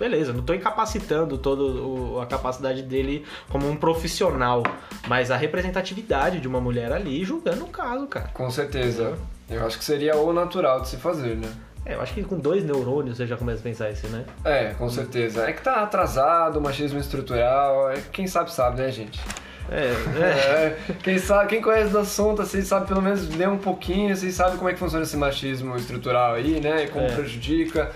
beleza, 0.08 0.32
não 0.32 0.42
tô 0.42 0.54
incapacitando 0.54 1.36
todo 1.38 2.14
o- 2.16 2.20
a 2.20 2.26
capacidade 2.26 2.82
dele 2.82 3.24
como 3.50 3.68
um 3.68 3.76
profissional, 3.76 4.62
mas 5.06 5.30
a 5.30 5.36
representatividade 5.36 6.40
de 6.40 6.48
uma 6.48 6.60
mulher 6.60 6.92
ali 6.92 7.24
julgando 7.24 7.64
o 7.64 7.68
caso, 7.68 8.06
cara. 8.06 8.28
Com 8.32 8.50
certeza. 8.50 9.14
Eu 9.50 9.66
acho 9.66 9.78
que 9.78 9.84
seria 9.84 10.16
o 10.16 10.32
natural 10.32 10.80
de 10.80 10.88
se 10.88 10.96
fazer, 10.96 11.36
né? 11.36 11.48
É, 11.86 11.94
eu 11.94 12.02
acho 12.02 12.12
que 12.12 12.22
com 12.22 12.38
dois 12.38 12.64
neurônios 12.64 13.16
você 13.16 13.26
já 13.26 13.36
começa 13.36 13.60
a 13.60 13.62
pensar 13.62 13.90
isso, 13.90 14.06
né? 14.08 14.24
É, 14.44 14.74
com 14.74 14.88
certeza. 14.90 15.48
É 15.48 15.52
que 15.52 15.62
tá 15.62 15.82
atrasado, 15.82 16.60
machismo 16.60 16.98
estrutural. 16.98 17.90
é- 17.90 18.00
Quem 18.12 18.26
sabe, 18.26 18.52
sabe, 18.52 18.82
né, 18.82 18.90
gente? 18.90 19.18
É, 19.70 19.84
é. 20.20 20.64
É, 20.66 20.78
quem 21.02 21.18
sabe, 21.18 21.48
quem 21.48 21.62
conhece 21.62 21.90
do 21.90 21.98
assunto, 21.98 22.42
assim, 22.42 22.60
sabe 22.62 22.86
pelo 22.86 23.00
menos 23.00 23.28
ler 23.34 23.48
um 23.48 23.58
pouquinho, 23.58 24.12
assim, 24.12 24.30
sabe 24.30 24.56
como 24.58 24.68
é 24.68 24.72
que 24.74 24.78
funciona 24.78 25.04
esse 25.04 25.16
machismo 25.16 25.76
estrutural 25.76 26.34
aí, 26.34 26.60
né? 26.60 26.84
E 26.84 26.88
como 26.88 27.06
É. 27.06 27.12
prejudica. 27.14 27.90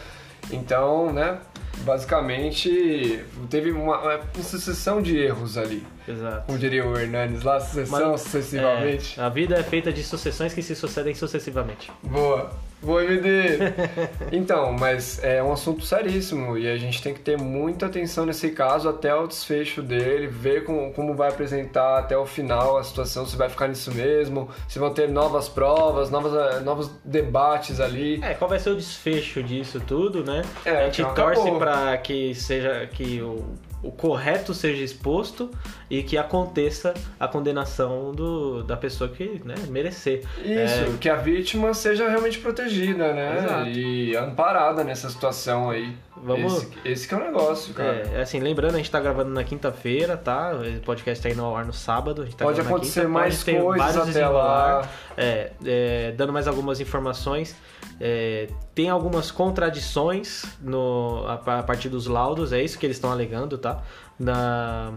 Então, 0.50 1.12
né, 1.12 1.38
basicamente 1.78 3.24
teve 3.50 3.70
uma, 3.72 3.98
uma 3.98 4.20
sucessão 4.42 5.02
de 5.02 5.16
erros 5.18 5.56
ali. 5.56 5.84
Exato. 6.06 6.46
Como 6.46 6.58
diria 6.58 6.86
o 6.86 6.96
Hernanes 6.98 7.42
lá, 7.42 7.60
sucessão 7.60 8.12
Mas- 8.12 8.20
sucessivamente. 8.22 9.18
É, 9.20 9.22
a 9.22 9.28
vida 9.28 9.56
é 9.56 9.62
feita 9.62 9.92
de 9.92 10.02
sucessões 10.02 10.52
que 10.54 10.62
se 10.62 10.74
sucedem 10.74 11.14
sucessivamente. 11.14 11.90
Boa. 12.02 12.52
Boa, 12.82 13.04
MD. 13.04 13.58
então, 14.32 14.72
mas 14.72 15.22
é 15.22 15.42
um 15.42 15.52
assunto 15.52 15.84
seríssimo 15.84 16.58
e 16.58 16.68
a 16.68 16.76
gente 16.76 17.00
tem 17.00 17.14
que 17.14 17.20
ter 17.20 17.38
muita 17.38 17.86
atenção 17.86 18.26
nesse 18.26 18.50
caso 18.50 18.88
até 18.88 19.14
o 19.14 19.26
desfecho 19.26 19.80
dele, 19.82 20.26
ver 20.26 20.64
como, 20.64 20.92
como 20.92 21.14
vai 21.14 21.28
apresentar 21.28 21.98
até 21.98 22.16
o 22.16 22.26
final 22.26 22.76
a 22.76 22.82
situação, 22.82 23.24
se 23.24 23.36
vai 23.36 23.48
ficar 23.48 23.68
nisso 23.68 23.92
mesmo, 23.92 24.48
se 24.68 24.78
vão 24.78 24.92
ter 24.92 25.08
novas 25.08 25.48
provas, 25.48 26.10
novas, 26.10 26.62
novos 26.64 26.90
debates 27.04 27.78
ali. 27.78 28.20
É, 28.22 28.34
qual 28.34 28.48
vai 28.48 28.58
ser 28.58 28.70
o 28.70 28.76
desfecho 28.76 29.42
disso 29.42 29.80
tudo, 29.86 30.24
né? 30.24 30.42
É, 30.64 30.70
a 30.70 30.84
gente 30.86 31.02
então 31.02 31.14
torce 31.14 31.50
pra 31.52 31.96
que 31.98 32.34
seja 32.34 32.86
que 32.88 33.22
o, 33.22 33.44
o 33.82 33.90
correto 33.90 34.54
seja 34.54 34.82
exposto 34.82 35.50
e 35.90 36.02
que 36.02 36.16
aconteça 36.16 36.94
a 37.18 37.26
condenação 37.26 38.12
do, 38.12 38.62
da 38.62 38.76
pessoa 38.76 39.10
que 39.10 39.40
né, 39.44 39.54
merecer. 39.68 40.22
Isso, 40.38 40.98
que 40.98 41.08
a 41.08 41.16
vítima 41.16 41.74
seja 41.74 42.08
realmente 42.08 42.38
protegida, 42.38 43.12
né? 43.12 43.38
Exato. 43.38 43.68
E 43.70 44.16
amparada 44.16 44.84
nessa 44.84 45.10
situação 45.10 45.70
aí. 45.70 45.94
Vamos- 46.16 46.62
Esse, 46.62 46.68
esse 46.84 47.08
que 47.08 47.14
é 47.14 47.16
o 47.16 47.20
negócio, 47.20 47.74
cara. 47.74 48.08
É, 48.14 48.22
assim, 48.22 48.38
lembrando, 48.38 48.74
a 48.74 48.76
gente 48.76 48.90
tá 48.90 49.00
gravando 49.00 49.30
na 49.30 49.42
quinta-feira, 49.42 50.16
tá? 50.16 50.52
O 50.54 50.80
podcast 50.82 51.20
tá 51.22 51.30
indo 51.30 51.42
ao 51.42 51.56
ar 51.56 51.64
no 51.64 51.72
sábado. 51.72 52.24
Tá 52.36 52.44
Pode 52.44 52.60
acontecer 52.60 53.00
quinta, 53.00 53.12
mais 53.12 53.42
pode 53.42 53.60
coisas 53.60 54.08
até 54.08 54.28
lá. 54.28 54.88
É, 55.16 55.50
é, 55.64 56.12
dando 56.16 56.32
mais 56.32 56.46
algumas 56.46 56.80
informações, 56.80 57.56
é, 58.00 58.46
tem 58.74 58.88
algumas 58.88 59.30
contradições 59.30 60.44
no, 60.60 61.24
a, 61.26 61.58
a 61.58 61.62
partir 61.62 61.88
dos 61.88 62.06
laudos, 62.06 62.52
é 62.52 62.62
isso 62.62 62.78
que 62.78 62.86
eles 62.86 62.96
estão 62.96 63.10
alegando, 63.12 63.58
tá? 63.58 63.82
Na, 64.18 64.94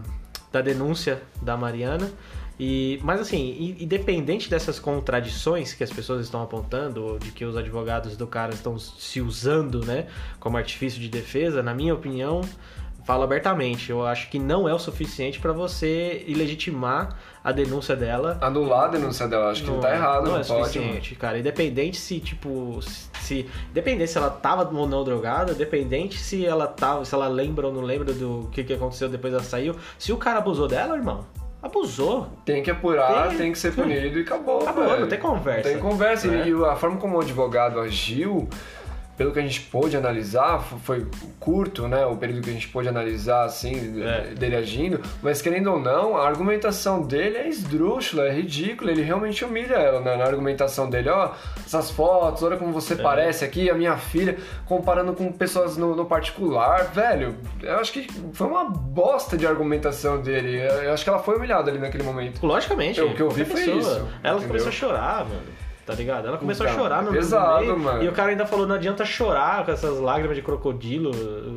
da 0.50 0.60
denúncia 0.60 1.22
da 1.42 1.56
Mariana. 1.56 2.10
E, 2.58 2.98
mas 3.02 3.20
assim, 3.20 3.76
independente 3.78 4.48
dessas 4.48 4.78
contradições 4.78 5.74
que 5.74 5.84
as 5.84 5.90
pessoas 5.90 6.24
estão 6.24 6.42
apontando, 6.42 7.04
ou 7.04 7.18
de 7.18 7.30
que 7.30 7.44
os 7.44 7.54
advogados 7.54 8.16
do 8.16 8.26
cara 8.26 8.54
estão 8.54 8.78
se 8.78 9.20
usando, 9.20 9.84
né, 9.84 10.06
como 10.40 10.56
artifício 10.56 10.98
de 10.98 11.08
defesa, 11.08 11.62
na 11.62 11.74
minha 11.74 11.92
opinião, 11.92 12.40
falo 13.06 13.22
abertamente, 13.22 13.88
eu 13.88 14.04
acho 14.04 14.28
que 14.28 14.36
não 14.36 14.68
é 14.68 14.74
o 14.74 14.78
suficiente 14.80 15.38
para 15.38 15.52
você 15.52 16.24
ilegitimar 16.26 17.16
a 17.42 17.52
denúncia 17.52 17.94
dela. 17.94 18.36
Anular 18.40 18.86
a 18.86 18.88
denúncia 18.88 19.28
dela, 19.28 19.52
acho 19.52 19.62
que 19.62 19.68
não, 19.68 19.76
não 19.76 19.80
tá 19.80 19.94
errado, 19.94 20.24
não, 20.24 20.32
não 20.32 20.40
é 20.40 20.44
pode, 20.44 20.64
suficiente, 20.64 21.10
mano. 21.10 21.20
cara. 21.20 21.38
Independente 21.38 21.98
se, 21.98 22.18
tipo, 22.18 22.80
se. 23.20 23.48
Independente 23.70 24.10
se 24.10 24.18
ela 24.18 24.28
tava 24.28 24.68
ou 24.76 24.88
não 24.88 25.04
drogada, 25.04 25.52
independente 25.52 26.18
se 26.18 26.44
ela 26.44 26.66
tava, 26.66 27.04
se 27.04 27.14
ela 27.14 27.28
lembra 27.28 27.68
ou 27.68 27.72
não 27.72 27.82
lembra 27.82 28.12
do 28.12 28.48
que, 28.50 28.64
que 28.64 28.74
aconteceu 28.74 29.08
depois 29.08 29.32
ela 29.32 29.44
saiu. 29.44 29.76
Se 29.96 30.12
o 30.12 30.16
cara 30.16 30.38
abusou 30.38 30.66
dela, 30.66 30.96
irmão, 30.96 31.24
abusou. 31.62 32.26
Tem 32.44 32.60
que 32.60 32.72
apurar, 32.72 33.28
tem, 33.28 33.38
tem 33.38 33.52
que 33.52 33.58
ser 33.58 33.70
punido 33.74 34.18
e 34.18 34.22
acabou. 34.22 34.62
Acabou, 34.62 34.84
velho. 34.84 35.00
não 35.02 35.08
tem 35.08 35.20
conversa. 35.20 35.70
Tem 35.70 35.78
conversa. 35.78 36.26
Né? 36.26 36.48
E 36.48 36.64
a 36.64 36.74
forma 36.74 36.96
como 36.96 37.18
o 37.18 37.20
advogado 37.20 37.78
agiu 37.78 38.48
pelo 39.16 39.32
que 39.32 39.38
a 39.38 39.42
gente 39.42 39.62
pôde 39.62 39.96
analisar, 39.96 40.60
foi 40.60 41.06
curto, 41.40 41.88
né, 41.88 42.04
o 42.04 42.16
período 42.16 42.42
que 42.42 42.50
a 42.50 42.52
gente 42.52 42.68
pôde 42.68 42.88
analisar, 42.88 43.44
assim, 43.44 44.02
é. 44.02 44.34
dele 44.34 44.56
agindo, 44.56 45.00
mas 45.22 45.40
querendo 45.40 45.72
ou 45.72 45.80
não, 45.80 46.16
a 46.16 46.26
argumentação 46.26 47.02
dele 47.02 47.38
é 47.38 47.48
esdrúxula, 47.48 48.26
é 48.26 48.32
ridícula, 48.32 48.90
ele 48.90 49.02
realmente 49.02 49.44
humilha 49.44 49.74
ela, 49.74 50.00
né, 50.00 50.16
na 50.16 50.24
argumentação 50.24 50.90
dele, 50.90 51.08
ó, 51.08 51.32
essas 51.64 51.90
fotos, 51.90 52.42
olha 52.42 52.56
como 52.56 52.72
você 52.72 52.92
é. 52.92 52.96
parece 52.96 53.44
aqui, 53.44 53.70
a 53.70 53.74
minha 53.74 53.96
filha, 53.96 54.36
comparando 54.66 55.14
com 55.14 55.32
pessoas 55.32 55.76
no, 55.76 55.96
no, 55.96 56.04
particular, 56.04 56.84
velho, 56.92 57.36
eu 57.62 57.78
acho 57.78 57.92
que 57.92 58.06
foi 58.32 58.46
uma 58.46 58.68
bosta 58.68 59.36
de 59.36 59.46
argumentação 59.46 60.20
dele, 60.20 60.58
eu 60.84 60.92
acho 60.92 61.02
que 61.02 61.10
ela 61.10 61.20
foi 61.20 61.36
humilhada 61.36 61.70
ali 61.70 61.78
naquele 61.78 62.02
momento. 62.02 62.44
Logicamente. 62.46 63.00
O 63.00 63.14
que 63.14 63.22
eu 63.22 63.30
vi 63.30 63.44
foi 63.44 63.60
pessoa. 63.60 63.78
isso. 63.78 64.08
Ela 64.22 64.36
entendeu? 64.36 64.48
começou 64.48 64.68
a 64.68 64.72
chorar, 64.72 65.24
mano 65.24 65.65
tá 65.86 65.94
ligado? 65.94 66.26
Ela 66.26 66.36
começou 66.36 66.66
então, 66.66 66.76
a 66.76 66.82
chorar 66.82 67.02
no, 67.04 67.12
pesado, 67.12 67.60
meio, 67.60 67.78
mano. 67.78 68.02
E 68.02 68.08
o 68.08 68.12
cara 68.12 68.30
ainda 68.30 68.44
falou, 68.44 68.66
não 68.66 68.74
adianta 68.74 69.04
chorar 69.04 69.64
com 69.64 69.70
essas 69.70 70.00
lágrimas 70.00 70.36
de 70.36 70.42
crocodilo, 70.42 71.12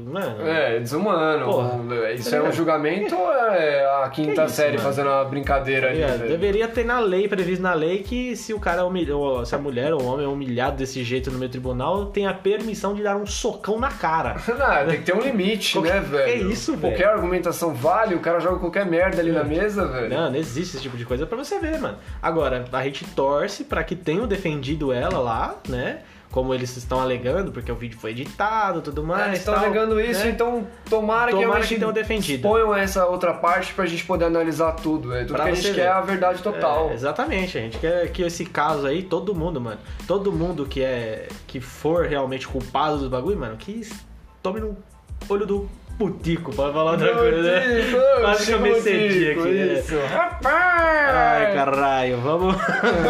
mano. 0.05 0.47
É, 0.47 0.79
desumano. 0.79 1.45
Porra, 1.45 2.11
isso 2.13 2.29
tá 2.29 2.37
é 2.37 2.41
um 2.43 2.51
julgamento 2.51 3.15
ou 3.15 3.33
é 3.33 4.03
a 4.03 4.09
quinta 4.09 4.45
isso, 4.45 4.53
série 4.53 4.73
mano? 4.73 4.83
fazendo 4.83 5.07
uma 5.07 5.25
brincadeira 5.25 5.89
ali? 5.89 6.03
É, 6.03 6.15
deveria 6.15 6.67
ter 6.67 6.85
na 6.85 6.99
lei, 6.99 7.27
previsto 7.27 7.63
na 7.63 7.73
lei, 7.73 8.03
que 8.03 8.35
se 8.35 8.53
o 8.53 8.59
cara 8.59 8.81
é 8.81 8.83
humilhado, 8.83 9.43
se 9.47 9.55
a 9.55 9.57
mulher 9.57 9.93
ou 9.93 10.03
o 10.03 10.05
homem 10.05 10.25
é 10.25 10.29
humilhado 10.29 10.77
desse 10.77 11.03
jeito 11.03 11.31
no 11.31 11.39
meu 11.39 11.49
tribunal, 11.49 12.05
tem 12.05 12.27
a 12.27 12.33
permissão 12.33 12.93
de 12.93 13.01
dar 13.01 13.17
um 13.17 13.25
socão 13.25 13.79
na 13.79 13.89
cara. 13.89 14.35
não, 14.47 14.87
tem 14.87 14.99
que 14.99 15.05
ter 15.05 15.15
um 15.15 15.21
limite, 15.21 15.79
né, 15.79 15.99
velho? 16.01 16.47
Que 16.47 16.53
isso, 16.53 16.77
velho? 16.77 16.93
Qualquer 16.93 17.09
argumentação 17.09 17.73
vale, 17.73 18.13
o 18.13 18.19
cara 18.19 18.39
joga 18.39 18.59
qualquer 18.59 18.85
merda 18.85 19.21
ali 19.21 19.31
é. 19.31 19.33
na 19.33 19.43
mesa, 19.43 19.87
velho. 19.87 20.09
Não, 20.09 20.29
não 20.29 20.37
existe 20.37 20.75
esse 20.75 20.83
tipo 20.83 20.95
de 20.95 21.05
coisa 21.05 21.25
pra 21.25 21.35
você 21.35 21.57
ver, 21.57 21.79
mano. 21.79 21.97
Agora, 22.21 22.63
a 22.71 22.83
gente 22.83 23.05
torce 23.15 23.63
pra 23.63 23.83
que 23.83 23.95
tenha 23.95 24.18
tenham 24.19 24.27
defendido 24.27 24.91
ela 24.91 25.19
lá, 25.19 25.55
né? 25.67 26.01
Como 26.31 26.53
eles 26.53 26.77
estão 26.77 26.99
alegando, 26.99 27.51
porque 27.51 27.71
o 27.71 27.75
vídeo 27.75 27.97
foi 27.97 28.11
editado 28.11 28.81
tudo 28.81 29.03
mais. 29.03 29.23
É, 29.23 29.27
eles 29.29 29.39
estão 29.39 29.55
alegando 29.55 29.99
isso, 29.99 30.25
né? 30.25 30.29
então 30.29 30.67
tomara, 30.87 31.31
tomara 31.31 31.61
que, 31.61 31.69
que 31.69 31.75
tenham 31.75 31.91
defendido. 31.91 32.43
Ponham 32.43 32.75
essa 32.75 33.07
outra 33.07 33.33
parte 33.33 33.73
pra 33.73 33.87
gente 33.87 34.05
poder 34.05 34.25
analisar 34.25 34.73
tudo. 34.73 35.11
É 35.15 35.21
tudo 35.21 35.33
pra 35.33 35.45
que 35.45 35.51
a 35.51 35.55
gente 35.55 35.67
ver. 35.69 35.75
quer 35.75 35.85
é 35.85 35.87
a 35.87 36.01
verdade 36.01 36.43
total. 36.43 36.91
É, 36.91 36.93
exatamente, 36.93 37.57
a 37.57 37.61
gente 37.61 37.79
quer 37.79 38.11
que 38.11 38.21
esse 38.21 38.45
caso 38.45 38.85
aí, 38.85 39.01
todo 39.01 39.33
mundo, 39.33 39.59
mano, 39.59 39.79
todo 40.05 40.31
mundo 40.31 40.67
que 40.67 40.83
é 40.83 41.27
que 41.47 41.59
for 41.59 42.05
realmente 42.05 42.47
culpado 42.47 42.99
do 42.99 43.09
bagulho, 43.09 43.39
mano, 43.39 43.57
que 43.57 43.89
tome 44.43 44.59
no 44.59 44.77
olho 45.27 45.47
do 45.47 45.69
putico, 45.99 46.55
pra 46.55 46.71
falar 46.71 46.91
outra 46.91 47.13
coisa, 47.13 47.41
né? 47.41 47.61
Quase 48.21 48.45
que 48.45 48.51
eu 48.53 48.61
me 48.61 48.73
senti 48.75 49.31
aqui. 49.31 49.49
Né? 49.49 49.73
Isso. 49.79 49.99
Rapaz! 50.07 51.15
Ai, 51.15 51.53
caralho, 51.53 52.17
vamos. 52.21 52.55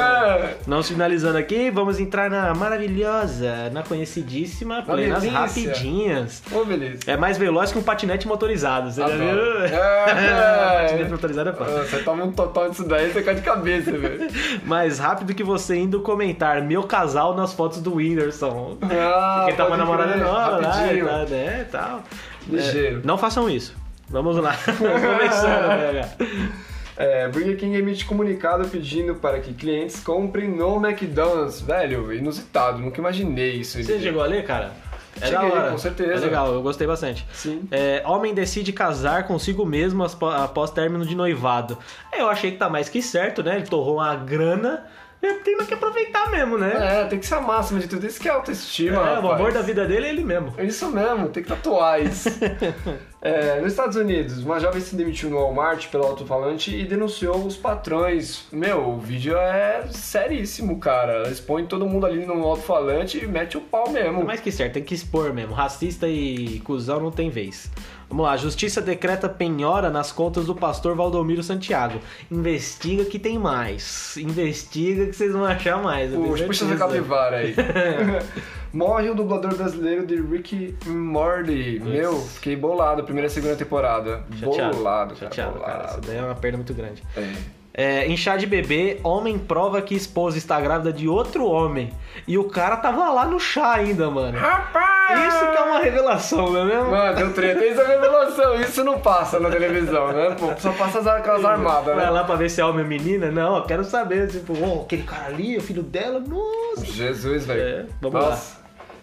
Não 0.65 0.81
finalizando 0.81 1.37
aqui, 1.37 1.69
vamos 1.69 1.99
entrar 1.99 2.31
na 2.31 2.51
maravilhosa, 2.55 3.69
na 3.71 3.83
conhecidíssima, 3.83 4.81
plenas 4.81 5.23
rapidinhas. 5.23 6.41
Ô, 6.51 6.65
beleza. 6.65 7.01
É 7.05 7.15
mais 7.15 7.37
veloz 7.37 7.71
que 7.71 7.77
um 7.77 7.83
patinete 7.83 8.27
motorizado, 8.27 8.91
você 8.91 9.01
já 9.01 9.07
viu? 9.07 9.63
É, 9.65 10.81
patinete 10.87 11.11
motorizado 11.11 11.49
é 11.51 11.53
foda. 11.53 11.83
Você 11.83 11.99
toma 11.99 12.23
um 12.23 12.31
totão 12.31 12.71
disso 12.71 12.87
daí, 12.87 13.11
você 13.11 13.21
cai 13.21 13.35
de 13.35 13.41
cabeça, 13.41 13.91
velho. 13.91 14.27
Mais 14.65 14.97
rápido 14.97 15.35
que 15.35 15.43
você 15.43 15.75
indo 15.75 15.99
comentar 16.01 16.59
meu 16.63 16.81
casal 16.83 17.35
nas 17.35 17.53
fotos 17.53 17.81
do 17.81 17.95
Whindersson. 17.95 18.77
Ah, 18.81 19.43
Quem 19.45 19.55
tá 19.55 19.67
uma 19.67 19.77
namorada 19.77 20.15
nova 20.15 20.57
lá, 20.57 21.25
né, 21.25 21.67
tal. 21.71 22.01
Ligeiro. 22.49 22.99
É, 22.99 23.05
não 23.05 23.17
façam 23.17 23.49
isso. 23.49 23.75
Vamos 24.09 24.37
lá. 24.37 24.55
Começando, 24.77 26.59
É, 26.99 27.29
Burger 27.29 27.55
King 27.55 27.77
emite 27.77 28.03
comunicado 28.03 28.67
pedindo 28.67 29.15
para 29.15 29.39
que 29.39 29.53
clientes 29.53 30.01
comprem 30.01 30.49
no 30.49 30.85
McDonald's. 30.85 31.61
Velho, 31.61 32.11
inusitado, 32.11 32.79
nunca 32.79 32.99
imaginei 32.99 33.51
isso. 33.53 33.81
Você 33.81 34.01
chegou 34.01 34.21
a 34.21 34.25
ler, 34.25 34.43
cara? 34.45 34.73
É 35.21 35.27
Cheguei, 35.27 35.49
com 35.69 35.77
certeza. 35.77 36.11
É 36.11 36.19
legal, 36.19 36.53
eu 36.53 36.61
gostei 36.61 36.85
bastante. 36.85 37.25
Sim. 37.31 37.67
É, 37.71 38.03
homem 38.05 38.33
decide 38.33 38.73
casar 38.73 39.25
consigo 39.27 39.65
mesmo 39.65 40.03
após 40.03 40.71
término 40.71 41.05
de 41.05 41.15
noivado. 41.15 41.77
Eu 42.11 42.27
achei 42.27 42.51
que 42.51 42.57
tá 42.57 42.69
mais 42.69 42.89
que 42.89 43.01
certo, 43.01 43.41
né? 43.41 43.55
Ele 43.55 43.65
torrou 43.65 43.95
uma 43.95 44.13
grana 44.15 44.85
é, 45.21 45.33
tem 45.33 45.57
que 45.57 45.73
aproveitar 45.73 46.31
mesmo, 46.31 46.57
né? 46.57 47.01
É, 47.01 47.05
tem 47.05 47.19
que 47.19 47.25
ser 47.25 47.35
a 47.35 47.41
máxima 47.41 47.79
de 47.79 47.87
tudo. 47.87 48.07
Isso 48.07 48.19
que 48.19 48.29
é 48.29 48.31
autoestima. 48.31 48.95
É, 48.95 49.15
rapaz. 49.15 49.23
o 49.25 49.31
amor 49.31 49.51
da 49.51 49.61
vida 49.61 49.85
dele 49.85 50.05
é 50.05 50.09
ele 50.09 50.23
mesmo. 50.23 50.53
É 50.57 50.65
isso 50.65 50.89
mesmo, 50.89 51.27
tem 51.29 51.43
que 51.43 51.49
tatuar 51.49 52.01
isso. 52.01 52.29
é, 53.21 53.59
nos 53.59 53.73
Estados 53.73 53.97
Unidos, 53.97 54.43
uma 54.43 54.59
jovem 54.59 54.79
se 54.79 54.95
demitiu 54.95 55.29
no 55.29 55.37
Walmart 55.37 55.87
pelo 55.89 56.05
alto-falante 56.05 56.73
e 56.73 56.85
denunciou 56.85 57.45
os 57.45 57.57
patrões. 57.57 58.45
Meu, 58.51 58.89
o 58.89 58.97
vídeo 58.97 59.37
é 59.37 59.85
seríssimo, 59.91 60.79
cara. 60.79 61.11
Ela 61.13 61.29
expõe 61.29 61.65
todo 61.65 61.85
mundo 61.85 62.05
ali 62.05 62.25
no 62.25 62.41
alto-falante 62.45 63.21
e 63.21 63.27
mete 63.27 63.57
o 63.57 63.61
pau 63.61 63.89
mesmo. 63.89 64.21
É 64.21 64.23
mais 64.23 64.39
que 64.39 64.51
certo, 64.51 64.73
tem 64.73 64.83
que 64.83 64.95
expor 64.95 65.33
mesmo. 65.33 65.53
Racista 65.53 66.07
e 66.07 66.61
cuzão 66.61 67.01
não 67.01 67.11
tem 67.11 67.29
vez. 67.29 67.69
Vamos 68.09 68.25
lá, 68.25 68.31
a 68.31 68.37
justiça 68.37 68.81
decreta 68.81 69.29
penhora 69.29 69.91
nas 69.91 70.11
contas 70.11 70.47
do 70.47 70.55
pastor 70.55 70.95
Valdomiro 70.95 71.43
Santiago. 71.43 71.99
Investiga 72.31 73.05
que 73.05 73.19
tem 73.19 73.37
mais. 73.37 74.17
Investiga 74.17 75.05
que 75.05 75.13
vocês 75.13 75.31
vão 75.31 75.45
achar 75.45 75.77
mais. 75.81 76.11
Puxa, 76.11 76.45
puxa 76.45 76.65
essa 76.65 76.75
capivara 76.75 77.37
aí. 77.37 77.53
Morre 78.73 79.09
o 79.09 79.15
dublador 79.15 79.55
brasileiro 79.55 80.07
de 80.07 80.19
Ricky 80.19 80.75
Morty. 80.87 81.79
Meu, 81.83 82.19
fiquei 82.19 82.55
bolado, 82.55 83.03
primeira 83.03 83.27
e 83.27 83.29
segunda 83.29 83.55
temporada. 83.55 84.23
Chateado. 84.39 84.77
Bolado, 84.77 85.15
cara. 85.15 85.31
Chateado, 85.31 85.53
bolado. 85.53 85.71
cara. 85.71 85.89
Isso 85.89 86.01
daí 86.01 86.17
é 86.17 86.21
uma 86.21 86.35
perda 86.35 86.57
muito 86.57 86.73
grande. 86.73 87.03
É. 87.15 87.59
É, 87.71 88.07
em 88.07 88.17
chá 88.17 88.35
de 88.35 88.45
bebê, 88.45 88.99
homem 89.03 89.37
prova 89.37 89.81
que 89.81 89.95
esposa 89.95 90.37
está 90.37 90.59
grávida 90.59 90.91
de 90.91 91.07
outro 91.07 91.45
homem. 91.45 91.93
E 92.27 92.37
o 92.37 92.45
cara 92.45 92.75
tava 92.75 93.09
lá 93.09 93.25
no 93.25 93.39
chá 93.39 93.73
ainda, 93.73 94.09
mano. 94.09 94.37
Rapaz! 94.37 94.98
Isso 95.27 95.51
que 95.51 95.57
é 95.57 95.61
uma 95.61 95.79
revelação, 95.79 96.51
não 96.51 96.61
é 96.61 96.65
mesmo? 96.65 96.91
Mano, 96.91 97.15
deu 97.15 97.33
treta. 97.33 97.65
Isso 97.65 97.81
é 97.81 97.87
revelação. 97.87 98.61
Isso 98.61 98.83
não 98.83 98.99
passa 98.99 99.39
na 99.39 99.49
televisão, 99.49 100.11
né? 100.11 100.35
Pô, 100.39 100.53
só 100.57 100.71
passa 100.73 100.99
aquelas 101.11 101.43
armadas, 101.43 101.95
né? 101.95 102.03
Vai 102.03 102.11
lá 102.11 102.23
pra 102.23 102.35
ver 102.35 102.49
se 102.49 102.61
é 102.61 102.65
homem 102.65 102.83
ou 102.83 102.87
menina? 102.89 103.31
Não, 103.31 103.57
eu 103.57 103.63
quero 103.63 103.83
saber. 103.83 104.27
Tipo, 104.27 104.53
oh, 104.61 104.81
aquele 104.83 105.03
cara 105.03 105.27
ali, 105.27 105.57
o 105.57 105.61
filho 105.61 105.83
dela, 105.83 106.19
nossa. 106.19 106.85
Jesus, 106.85 107.45
velho. 107.45 107.61
É, 107.61 107.85
vamos 108.01 108.21
nossa. 108.21 108.53
lá. 108.53 108.59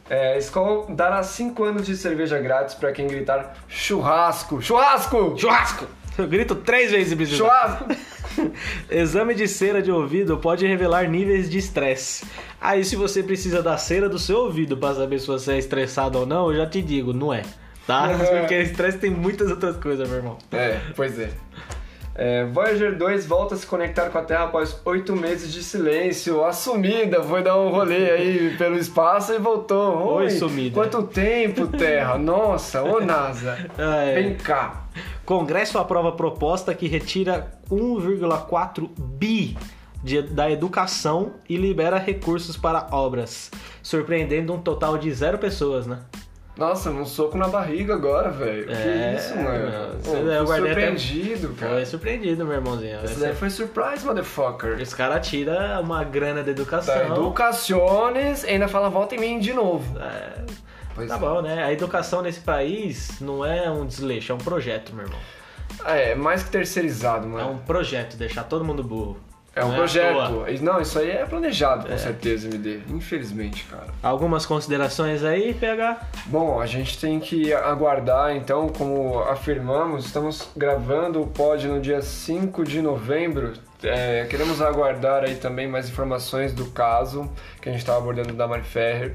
É, 0.09 0.39
Skol 0.39 0.87
dará 0.91 1.23
5 1.23 1.65
anos 1.65 1.85
de 1.85 1.97
cerveja 1.97 2.39
grátis 2.39 2.75
pra 2.77 2.93
quem 2.93 3.09
gritar 3.09 3.55
churrasco. 3.69 4.63
Churrasco! 4.63 5.35
Churrasco! 5.37 5.87
Eu 6.17 6.27
grito 6.29 6.55
três 6.55 6.93
vezes 6.93 7.15
precisar. 7.15 7.37
Churrasco! 7.37 7.87
Exame 8.91 9.35
de 9.35 9.49
cera 9.49 9.83
de 9.83 9.91
ouvido 9.91 10.37
pode 10.39 10.67
revelar 10.67 11.09
níveis 11.09 11.49
de 11.49 11.59
estresse. 11.59 12.25
Aí, 12.61 12.85
se 12.85 12.97
você 12.97 13.23
precisa 13.23 13.63
da 13.63 13.77
cera 13.77 14.09
do 14.09 14.19
seu 14.19 14.39
ouvido 14.39 14.77
para 14.77 14.95
saber 14.95 15.21
se 15.21 15.27
você 15.27 15.53
é 15.53 15.59
estressado 15.59 16.19
ou 16.19 16.27
não, 16.27 16.51
eu 16.51 16.57
já 16.57 16.67
te 16.67 16.81
digo, 16.83 17.13
não 17.13 17.33
é. 17.33 17.43
Tá? 17.87 18.09
Porque 18.41 18.55
estresse 18.55 18.99
tem 18.99 19.11
muitas 19.11 19.49
outras 19.51 19.77
coisas, 19.77 20.09
meu 20.09 20.19
irmão. 20.19 20.39
É, 20.51 20.81
pois 20.97 21.19
é. 21.19 21.31
É, 22.19 22.47
Voyager 22.47 22.97
2 22.97 23.27
volta 23.27 23.55
a 23.55 23.59
se 23.59 23.67
conectar 23.67 24.09
com 24.09 24.17
a 24.17 24.23
Terra 24.23 24.45
após 24.45 24.81
oito 24.87 25.15
meses 25.15 25.53
de 25.53 25.63
silêncio. 25.63 26.43
Assumida, 26.43 27.23
foi 27.23 27.43
dar 27.43 27.59
um 27.59 27.69
rolê 27.69 28.11
aí 28.11 28.57
pelo 28.57 28.79
espaço 28.79 29.35
e 29.35 29.39
voltou. 29.39 30.15
Oi, 30.15 30.25
Oi 30.25 30.31
sumida. 30.31 30.75
Quanto 30.75 31.03
tempo, 31.03 31.67
Terra? 31.67 32.17
Nossa, 32.19 32.83
ô 32.83 33.01
NASA. 33.01 33.59
Ah, 33.77 34.05
é. 34.05 34.15
Vem 34.15 34.35
cá. 34.35 34.87
Congresso 35.27 35.79
aprova 35.79 36.13
proposta 36.13 36.75
que 36.75 36.89
retira 36.89 37.53
1,4 37.71 38.89
bi 38.99 39.59
de, 40.03 40.23
da 40.23 40.51
educação 40.51 41.35
e 41.47 41.57
libera 41.59 41.99
recursos 41.99 42.57
para 42.57 42.87
obras, 42.93 43.51
surpreendendo 43.83 44.55
um 44.55 44.59
total 44.59 44.97
de 44.97 45.13
zero 45.13 45.37
pessoas, 45.37 45.87
né? 45.87 45.99
Nossa, 46.57 46.91
um 46.91 47.05
soco 47.05 47.37
na 47.37 47.49
barriga 47.49 47.95
agora, 47.95 48.31
velho. 48.31 48.71
É, 48.71 49.13
que 49.13 49.19
isso, 49.19 49.37
mano? 49.37 49.99
Pô, 50.03 50.17
eu 50.17 50.47
surpreendido, 50.47 51.49
até... 51.49 51.57
cara. 51.61 51.73
Foi 51.75 51.87
surpreendido, 51.87 52.47
meu 52.47 52.55
irmãozinho. 52.55 53.05
Esse 53.05 53.21
daí 53.21 53.35
foi 53.35 53.51
surprise, 53.51 54.07
motherfucker. 54.07 54.81
Esse 54.81 54.97
cara 54.97 55.21
tira 55.21 55.79
uma 55.83 56.03
grana 56.03 56.43
da 56.43 56.51
educação. 56.51 56.95
Da 56.95 57.15
educaciones 57.15 58.43
e 58.45 58.49
ainda 58.49 58.69
fala 58.69 58.89
volta 58.89 59.15
em 59.15 59.19
mim 59.19 59.39
de 59.39 59.53
novo. 59.53 59.99
É. 59.99 60.45
Pois 60.95 61.09
tá 61.11 61.17
é. 61.17 61.19
bom, 61.19 61.43
né? 61.43 61.63
A 61.63 61.71
educação 61.71 62.23
nesse 62.23 62.41
país 62.41 63.21
não 63.21 63.45
é 63.45 63.71
um 63.71 63.85
desleixo, 63.85 64.33
é 64.33 64.35
um 64.35 64.39
projeto, 64.39 64.95
meu 64.95 65.05
irmão. 65.05 65.21
É, 65.85 66.15
mais 66.15 66.43
que 66.43 66.51
terceirizado, 66.51 67.27
É 67.27 67.29
mano. 67.29 67.51
um 67.51 67.59
projeto, 67.59 68.17
deixar 68.17 68.45
todo 68.45 68.65
mundo 68.65 68.83
burro. 68.83 69.19
É 69.57 69.65
um 69.65 69.69
Não 69.69 69.75
é 69.75 69.79
projeto. 69.79 70.15
toa. 70.15 70.47
Não, 70.61 70.81
isso 70.83 70.99
aí 70.99 71.11
é 71.11 71.25
planejado, 71.25 71.89
com 71.89 71.97
certeza, 71.97 72.47
MD. 72.47 72.81
Infelizmente, 72.91 73.65
cara. 73.65 73.87
Algumas 74.03 74.45
considerações 74.45 75.25
aí, 75.25 75.55
PH? 75.55 75.99
Bom, 76.27 76.61
a 76.61 76.67
gente 76.67 76.99
tem 77.01 77.19
que 77.19 77.55
aguardar, 77.55 78.37
então, 78.37 78.69
como 78.69 79.19
afirmamos, 79.21 80.05
estamos 80.05 80.51
gravando 80.55 81.23
o 81.23 81.27
pod 81.27 81.67
no 81.69 81.81
dia 81.81 82.03
5 82.03 82.65
de 82.65 82.83
novembro. 82.83 83.55
É, 83.83 84.27
queremos 84.29 84.61
aguardar 84.61 85.25
aí 85.25 85.37
também 85.37 85.67
mais 85.67 85.89
informações 85.89 86.53
do 86.53 86.67
caso 86.67 87.31
que 87.61 87.69
a 87.71 87.73
gente 87.73 87.81
estava 87.81 87.99
abordando 87.99 88.35
da 88.35 88.47
Mari 88.47 88.63
Ferrer. 88.63 89.15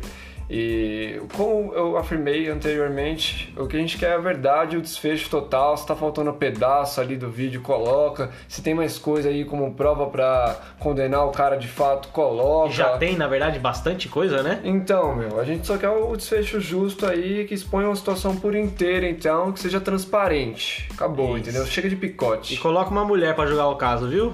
E 0.53 1.22
como 1.34 1.74
eu 1.74 1.96
afirmei 1.96 2.50
anteriormente, 2.50 3.53
o 3.58 3.67
que 3.67 3.77
a 3.77 3.79
gente 3.79 3.98
quer 3.98 4.10
é 4.12 4.15
a 4.15 4.17
verdade, 4.17 4.75
o 4.75 4.81
desfecho 4.81 5.29
total. 5.29 5.77
Se 5.77 5.88
tá 5.88 5.96
faltando 5.96 6.29
um 6.29 6.34
pedaço 6.34 7.00
ali 7.00 7.15
do 7.15 7.29
vídeo, 7.29 7.62
coloca. 7.62 8.29
Se 8.50 8.62
tem 8.62 8.74
mais 8.74 8.98
coisa 8.98 9.29
aí 9.29 9.46
como 9.46 9.74
prova 9.74 10.08
pra 10.08 10.60
condenar 10.77 11.25
o 11.25 11.31
cara 11.31 11.55
de 11.55 11.70
fato, 11.70 12.10
coloca. 12.10 12.70
Já 12.74 12.98
tem, 12.98 13.15
na 13.15 13.27
verdade, 13.29 13.60
bastante 13.60 14.10
coisa, 14.10 14.43
né? 14.43 14.60
Então, 14.65 15.15
meu, 15.15 15.39
a 15.39 15.46
gente 15.46 15.65
só 15.65 15.77
quer 15.77 15.88
o 15.89 16.13
desfecho 16.17 16.60
justo 16.60 17.05
aí, 17.05 17.46
que 17.46 17.53
exponha 17.53 17.88
uma 17.88 17.96
situação 17.96 18.36
por 18.36 18.53
inteira, 18.53 19.08
então, 19.08 19.53
que 19.53 19.60
seja 19.62 19.79
transparente. 19.79 20.89
Acabou, 20.93 21.38
Isso. 21.38 21.50
entendeu? 21.50 21.65
Chega 21.65 21.88
de 21.88 21.96
E 21.96 21.98
picote. 21.98 22.58
coloca 22.58 22.91
uma 22.91 23.05
mulher 23.05 23.36
pra 23.36 23.46
jogar 23.46 23.67
o 23.70 23.75
caso, 23.77 24.10
viu? 24.10 24.34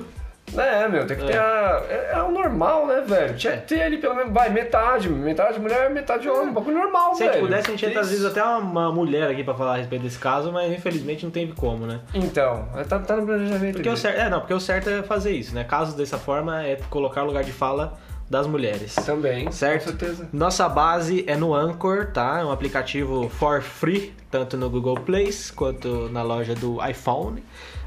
É, 0.56 0.88
meu, 0.88 1.06
tem 1.06 1.18
que 1.18 1.26
ter 1.26 1.34
É. 1.34 1.38
a. 1.38 1.84
É, 1.90 2.12
é 2.14 2.24
o 2.24 2.32
normal, 2.32 2.88
né, 2.88 3.02
velho? 3.06 3.36
Tinha 3.36 3.58
que 3.58 3.68
ter 3.68 3.82
ali 3.82 3.98
pelo 3.98 4.16
menos, 4.16 4.32
vai, 4.34 4.50
metade, 4.50 5.10
metade 5.10 5.60
mulher, 5.60 5.90
metade 5.90 6.28
homem, 6.30 6.48
um 6.50 6.54
bagulho 6.54 6.78
normal, 6.78 7.14
Se 7.16 7.24
a 7.24 7.28
velho. 7.28 7.40
gente 7.40 7.48
pudesse, 7.48 7.68
a 7.68 7.72
gente 7.72 7.86
ia 7.86 7.92
trazer 7.92 8.16
isso? 8.16 8.28
até 8.28 8.44
uma, 8.44 8.92
mulher 8.92 9.30
aqui 9.30 9.44
pra 9.44 9.54
falar 9.54 9.74
a 9.74 9.78
respeito 9.78 10.04
desse 10.04 10.18
caso, 10.18 10.52
mas 10.52 10.72
infelizmente 10.72 11.26
não 11.26 11.32
teve 11.32 11.52
como, 11.54 11.86
né? 11.86 12.00
Então, 12.14 12.68
tá, 12.88 13.00
tá 13.00 13.16
no 13.18 13.26
planejamento. 13.26 13.76
Porque 13.76 13.90
o 13.90 13.98
certo, 13.98 14.20
é, 14.20 14.30
não, 14.30 14.40
porque 14.40 14.54
o 14.54 14.60
certo 14.60 14.90
é 14.90 15.04
fazer 15.04 15.32
isso, 15.32 15.54
né? 15.54 15.64
Casos 15.64 15.94
dessa 15.96 16.18
forma 16.18 16.64
é 16.64 16.78
colocar 16.90 17.24
lugar 17.24 17.44
de 17.44 17.52
fala 17.52 17.94
das 18.30 18.46
mulheres. 18.48 18.94
Também, 18.96 19.52
Certo? 19.52 19.84
com 19.86 19.90
certeza. 19.92 20.30
Nossa 20.34 20.68
base 20.68 21.24
é 21.28 21.36
no 21.38 21.54
Anchor, 21.54 22.08
tá? 22.12 22.40
É 22.40 22.44
um 22.46 22.52
aplicativo 22.52 23.30
for 23.30 23.62
free, 23.62 24.14
tanto 24.30 24.58
no 24.58 24.70
Google 24.70 24.96
Play 25.00 25.30
quanto 25.56 26.10
na 26.10 26.22
loja 26.24 26.54
do 26.56 26.78
iPhone, 26.86 27.44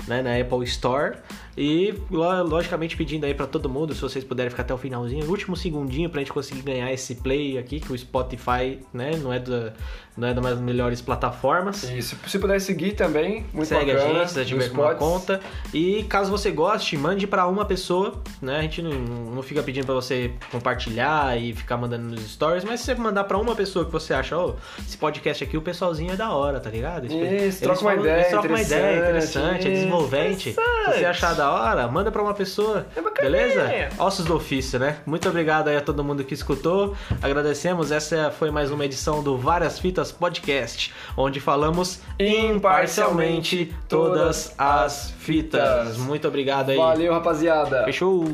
né? 0.08 0.22
Na 0.22 0.36
Apple 0.38 0.64
Store. 0.64 1.16
E 1.58 1.92
lo- 2.10 2.42
logicamente 2.44 2.96
pedindo 2.96 3.24
aí 3.26 3.34
pra 3.34 3.46
todo 3.46 3.68
mundo, 3.68 3.92
se 3.94 4.00
vocês 4.00 4.24
puderem 4.24 4.48
ficar 4.48 4.62
até 4.62 4.72
o 4.72 4.78
finalzinho, 4.78 5.26
último 5.28 5.54
segundinho 5.54 6.08
pra 6.08 6.20
gente 6.20 6.32
conseguir 6.32 6.62
ganhar 6.62 6.90
esse 6.90 7.16
play 7.16 7.58
aqui, 7.58 7.80
que 7.80 7.92
o 7.92 7.98
Spotify, 7.98 8.78
né, 8.94 9.10
não 9.22 9.30
é 9.32 9.38
da 9.38 9.72
não 10.16 10.28
é 10.28 10.34
das 10.34 10.60
melhores 10.60 11.00
plataformas. 11.00 11.82
Isso, 11.84 12.14
se 12.26 12.38
puder 12.38 12.60
seguir 12.60 12.92
também, 12.92 13.46
muito 13.54 13.68
Segue 13.68 13.92
bacana. 13.92 14.10
a 14.10 14.18
gente, 14.24 14.32
se 14.32 14.44
tiver 14.44 14.70
uma 14.70 14.94
conta. 14.94 15.40
E 15.72 16.02
caso 16.04 16.30
você 16.30 16.50
goste, 16.50 16.96
mande 16.96 17.26
pra 17.26 17.46
uma 17.46 17.64
pessoa, 17.64 18.22
né? 18.42 18.58
A 18.58 18.62
gente 18.62 18.82
não, 18.82 18.90
não 18.92 19.42
fica 19.42 19.62
pedindo 19.62 19.86
pra 19.86 19.94
você 19.94 20.29
compartilhar 20.50 21.36
e 21.40 21.52
ficar 21.52 21.76
mandando 21.76 22.04
nos 22.14 22.20
stories, 22.32 22.64
mas 22.64 22.80
se 22.80 22.86
você 22.86 22.94
mandar 22.94 23.24
pra 23.24 23.38
uma 23.38 23.54
pessoa 23.54 23.84
que 23.84 23.92
você 23.92 24.12
acha, 24.14 24.36
ó, 24.36 24.54
esse 24.78 24.96
podcast 24.96 25.42
aqui, 25.44 25.56
o 25.56 25.62
pessoalzinho 25.62 26.12
é 26.12 26.16
da 26.16 26.30
hora, 26.32 26.60
tá 26.60 26.70
ligado? 26.70 27.06
Eles- 27.06 27.54
Isso, 27.54 27.62
troca 27.62 27.80
uma 27.80 27.94
ideia 27.94 28.14
eles 28.16 28.28
trocam 28.28 28.50
uma 28.50 28.60
ideia 28.60 28.98
interessante, 28.98 29.40
interessante, 29.40 29.68
é 29.68 29.70
desenvolvente. 29.70 30.52
Se 30.52 30.92
você 30.98 31.04
achar 31.04 31.34
da 31.34 31.50
hora, 31.50 31.86
manda 31.88 32.10
pra 32.10 32.22
uma 32.22 32.34
pessoa, 32.34 32.86
É 32.96 33.22
beleza? 33.22 33.68
Ossos 33.98 34.24
do 34.24 34.34
ofício, 34.36 34.78
né? 34.78 34.96
Muito 35.06 35.28
obrigado 35.28 35.68
aí 35.68 35.76
a 35.76 35.80
todo 35.80 36.02
mundo 36.04 36.24
que 36.24 36.34
escutou. 36.34 36.96
Agradecemos. 37.22 37.90
Essa 37.92 38.30
foi 38.30 38.50
mais 38.50 38.70
uma 38.70 38.84
edição 38.84 39.22
do 39.22 39.36
Várias 39.36 39.78
Fitas 39.78 40.10
Podcast, 40.12 40.92
onde 41.16 41.40
falamos 41.40 42.00
imparcialmente 42.18 43.74
todas 43.88 44.54
as 44.58 45.10
fitas. 45.18 45.96
Muito 45.98 46.26
obrigado 46.28 46.70
aí. 46.70 46.76
Valeu, 46.76 47.12
rapaziada. 47.12 47.84
Fechou. 47.84 48.24